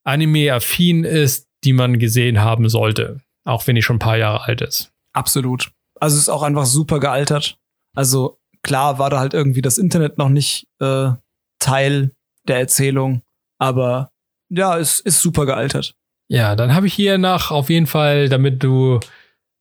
[0.03, 3.21] Anime-affin ist, die man gesehen haben sollte.
[3.43, 4.91] Auch wenn die schon ein paar Jahre alt ist.
[5.13, 5.71] Absolut.
[5.99, 7.57] Also es ist auch einfach super gealtert.
[7.95, 11.11] Also klar war da halt irgendwie das Internet noch nicht äh,
[11.59, 12.11] Teil
[12.47, 13.21] der Erzählung,
[13.59, 14.09] aber
[14.49, 15.95] ja, es ist super gealtert.
[16.27, 18.99] Ja, dann habe ich hier nach auf jeden Fall, damit du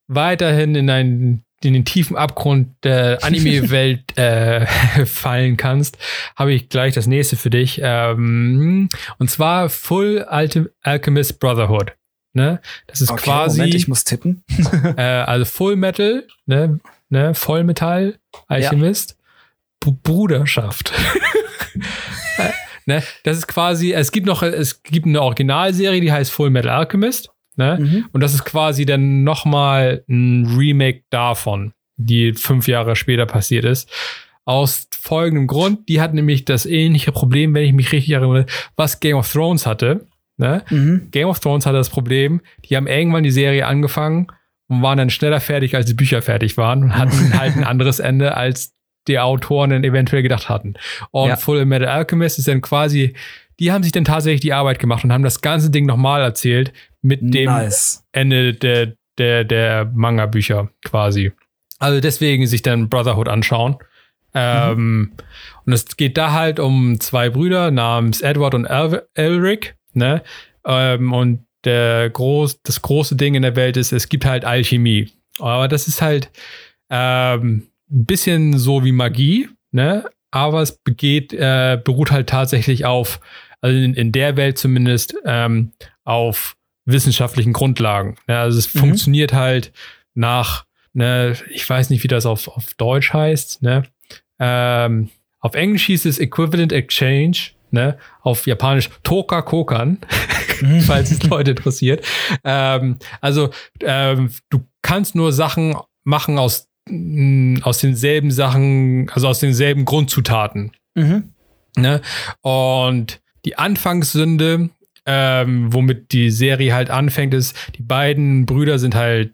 [0.07, 4.65] weiterhin in einen in den tiefen Abgrund der Anime-Welt äh,
[5.05, 5.97] fallen kannst,
[6.35, 7.79] habe ich gleich das nächste für dich.
[7.81, 11.93] Ähm, und zwar Full Alchemist Brotherhood.
[12.33, 12.59] Ne?
[12.87, 13.59] Das ist okay, quasi.
[13.59, 14.43] Moment, ich muss tippen.
[14.97, 16.79] äh, also Full Metal, ne?
[17.15, 17.33] Ne?
[17.33, 19.17] Vollmetall, Alchemist,
[19.85, 19.91] ja.
[20.03, 20.91] Bruderschaft.
[22.37, 22.49] äh,
[22.85, 23.03] ne?
[23.23, 27.29] Das ist quasi, es gibt noch, es gibt eine Originalserie, die heißt Full Metal Alchemist.
[27.55, 27.77] Ne?
[27.79, 28.05] Mhm.
[28.11, 33.89] Und das ist quasi dann nochmal ein Remake davon, die fünf Jahre später passiert ist.
[34.43, 38.45] Aus folgendem Grund, die hat nämlich das ähnliche Problem, wenn ich mich richtig erinnere,
[38.75, 40.05] was Game of Thrones hatte.
[40.35, 40.65] Ne?
[40.69, 41.07] Mhm.
[41.11, 44.27] Game of Thrones hatte das Problem, die haben irgendwann die Serie angefangen
[44.67, 47.99] und waren dann schneller fertig, als die Bücher fertig waren und hatten halt ein anderes
[47.99, 48.73] Ende, als
[49.07, 50.75] die Autoren dann eventuell gedacht hatten.
[51.11, 51.35] Und ja.
[51.35, 53.13] Full Metal Alchemist ist dann quasi,
[53.59, 56.73] die haben sich dann tatsächlich die Arbeit gemacht und haben das ganze Ding nochmal erzählt
[57.01, 58.03] mit dem nice.
[58.11, 61.31] Ende der, der, der Manga-Bücher quasi.
[61.77, 63.77] Also deswegen sich dann Brotherhood anschauen.
[64.33, 65.11] Ähm, mhm.
[65.65, 69.75] Und es geht da halt um zwei Brüder namens Edward und El Elric.
[69.93, 70.23] Ne?
[70.65, 75.11] Ähm, und der groß, das große Ding in der Welt ist, es gibt halt Alchemie.
[75.39, 76.31] Aber das ist halt
[76.89, 80.05] ähm, ein bisschen so wie Magie, ne?
[80.31, 83.19] Aber es begeht, äh, beruht halt tatsächlich auf,
[83.61, 85.71] also in, in der Welt zumindest, ähm,
[86.03, 86.55] auf
[86.85, 88.17] wissenschaftlichen Grundlagen.
[88.27, 88.37] Ne?
[88.37, 88.79] Also es mhm.
[88.79, 89.71] funktioniert halt
[90.13, 93.83] nach, ne, ich weiß nicht, wie das auf, auf Deutsch heißt, ne?
[94.39, 95.09] Ähm,
[95.39, 97.97] auf Englisch hieß es Equivalent Exchange ne?
[98.21, 99.99] Auf Japanisch Toka Kokan,
[100.87, 102.03] falls es Leute interessiert.
[102.43, 103.51] Ähm, also
[103.81, 109.85] ähm, du kannst nur Sachen machen aus, mh, mm, aus denselben Sachen, also aus denselben
[109.85, 110.71] Grundzutaten.
[110.95, 111.33] Mhm.
[111.77, 112.01] Ne?
[112.41, 114.69] Und die Anfangssünde,
[115.05, 119.33] ähm, womit die Serie halt anfängt, ist, die beiden Brüder sind halt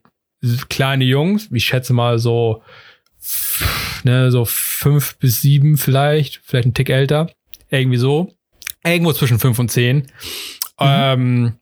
[0.69, 2.63] kleine Jungs, ich schätze mal so,
[4.03, 7.29] ne, so fünf bis sieben vielleicht, vielleicht ein Tick älter.
[7.71, 8.33] Irgendwie so.
[8.83, 9.97] Irgendwo zwischen fünf und zehn.
[9.97, 10.05] Mhm.
[10.79, 11.53] Ähm,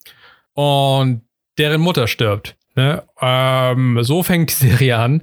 [0.54, 1.22] und
[1.58, 2.58] deren Mutter stirbt.
[2.76, 3.04] Ne?
[3.22, 5.22] Ähm, so fängt die Serie an.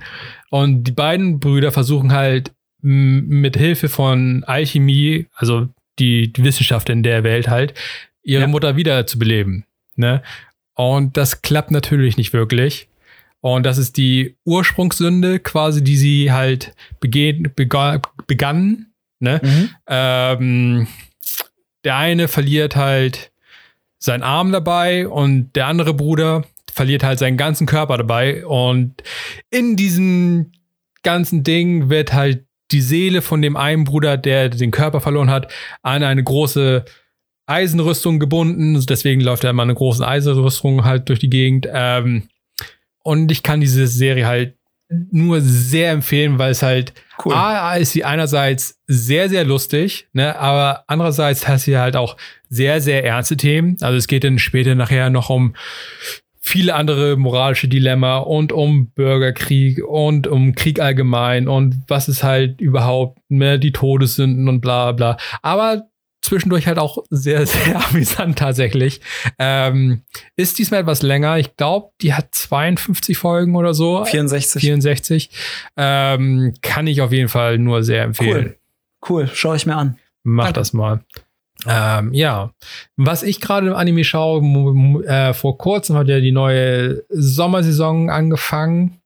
[0.51, 5.69] Und die beiden Brüder versuchen halt mit Hilfe von Alchemie, also
[5.99, 7.75] die, die Wissenschaft in der Welt halt,
[8.23, 8.49] ihre ja.
[8.49, 9.65] Mutter wiederzubeleben.
[9.97, 10.23] Ne?
[10.75, 12.89] Und das klappt natürlich nicht wirklich.
[13.41, 18.87] Und das ist die Ursprungssünde quasi, die sie halt begehen, begann.
[19.19, 19.41] Ne?
[19.43, 19.71] Mhm.
[19.87, 20.89] Ähm,
[21.85, 23.31] der eine verliert halt
[23.99, 28.45] seinen Arm dabei und der andere Bruder verliert halt seinen ganzen Körper dabei.
[28.45, 29.03] Und
[29.51, 30.53] in diesem
[31.03, 35.53] ganzen Ding wird halt die Seele von dem einen Bruder, der den Körper verloren hat,
[35.83, 36.85] an eine große
[37.47, 38.85] Eisenrüstung gebunden.
[38.87, 41.69] Deswegen läuft er immer eine große Eisenrüstung halt durch die Gegend.
[41.73, 42.29] Ähm,
[43.03, 44.56] und ich kann diese Serie halt
[44.89, 46.93] nur sehr empfehlen, weil es halt
[47.25, 47.35] cool.
[47.35, 52.17] A, ist sie einerseits sehr, sehr lustig, ne, aber andererseits hat sie halt auch
[52.49, 53.77] sehr, sehr ernste Themen.
[53.81, 55.55] Also es geht dann später nachher noch um
[56.47, 62.61] viele andere moralische Dilemma und um Bürgerkrieg und um Krieg allgemein und was ist halt
[62.61, 65.17] überhaupt ne, die Todessünden und bla bla.
[65.43, 65.89] Aber
[66.27, 69.01] zwischendurch halt auch sehr, sehr amüsant tatsächlich.
[69.39, 70.03] Ähm,
[70.37, 71.39] ist diesmal etwas länger.
[71.39, 74.05] Ich glaube, die hat 52 Folgen oder so.
[74.05, 74.61] 64.
[74.61, 75.31] 64.
[75.77, 78.55] Ähm, kann ich auf jeden Fall nur sehr empfehlen.
[79.09, 79.31] Cool, cool.
[79.33, 79.99] schaue ich mir an.
[80.23, 80.61] Mach Danke.
[80.61, 81.01] das mal.
[81.67, 82.53] Ähm, ja,
[82.97, 84.43] was ich gerade im Anime schaue,
[85.07, 89.01] äh, vor kurzem hat ja die neue Sommersaison angefangen.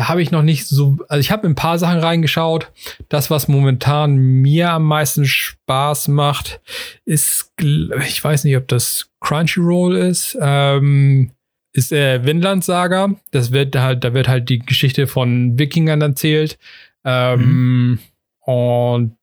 [0.00, 2.72] Da habe ich noch nicht so, also ich habe ein paar Sachen reingeschaut.
[3.10, 6.62] Das, was momentan mir am meisten Spaß macht,
[7.04, 11.32] ist, ich weiß nicht, ob das Crunchyroll ist, ähm,
[11.74, 13.14] ist äh, Vinland Saga.
[13.30, 16.58] Das wird halt, da wird halt die Geschichte von Wikingern erzählt.
[17.04, 17.98] Ähm, mhm.
[18.40, 19.18] Und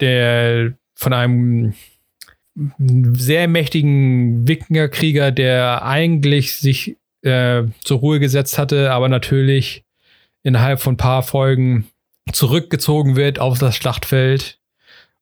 [0.00, 1.72] der von einem
[3.14, 9.81] sehr mächtigen Wikingerkrieger, der eigentlich sich äh, zur Ruhe gesetzt hatte, aber natürlich
[10.42, 11.88] innerhalb von ein paar Folgen
[12.32, 14.58] zurückgezogen wird auf das Schlachtfeld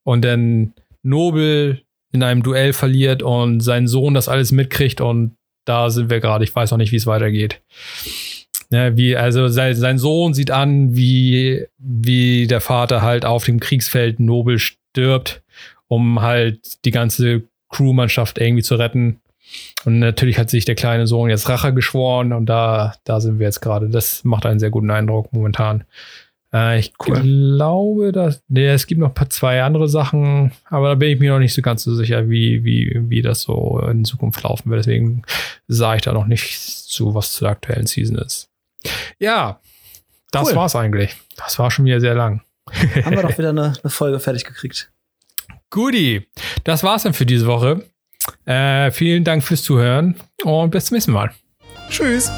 [0.05, 5.91] und dann Nobel in einem Duell verliert und sein Sohn das alles mitkriegt und da
[5.91, 6.45] sind wir gerade.
[6.45, 7.61] Ich weiß noch nicht, wie es weitergeht.
[8.71, 13.61] Ja, wie, also sein, sein Sohn sieht an, wie, wie der Vater halt auf dem
[13.61, 15.43] Kriegsfeld Nobel stirbt
[15.91, 19.21] um halt die ganze Crewmannschaft irgendwie zu retten.
[19.85, 23.47] Und natürlich hat sich der kleine Sohn jetzt Rache geschworen und da, da sind wir
[23.47, 23.89] jetzt gerade.
[23.89, 25.85] Das macht einen sehr guten Eindruck momentan.
[26.53, 27.21] Äh, ich cool.
[27.21, 31.39] glaube, dass nee, es gibt noch zwei andere Sachen, aber da bin ich mir noch
[31.39, 34.81] nicht so ganz so sicher, wie, wie, wie das so in Zukunft laufen wird.
[34.81, 35.23] Deswegen
[35.69, 38.49] sage ich da noch nicht zu, was zur aktuellen Season ist.
[39.19, 39.61] Ja,
[40.33, 40.57] das cool.
[40.57, 41.17] war's eigentlich.
[41.37, 42.43] Das war schon wieder sehr lang.
[43.05, 44.91] Haben wir doch wieder eine, eine Folge fertig gekriegt.
[45.71, 46.27] Guti,
[46.65, 47.85] das war's dann für diese Woche.
[48.45, 51.31] Äh, vielen Dank fürs Zuhören und bis zum nächsten Mal.
[51.89, 52.31] Tschüss.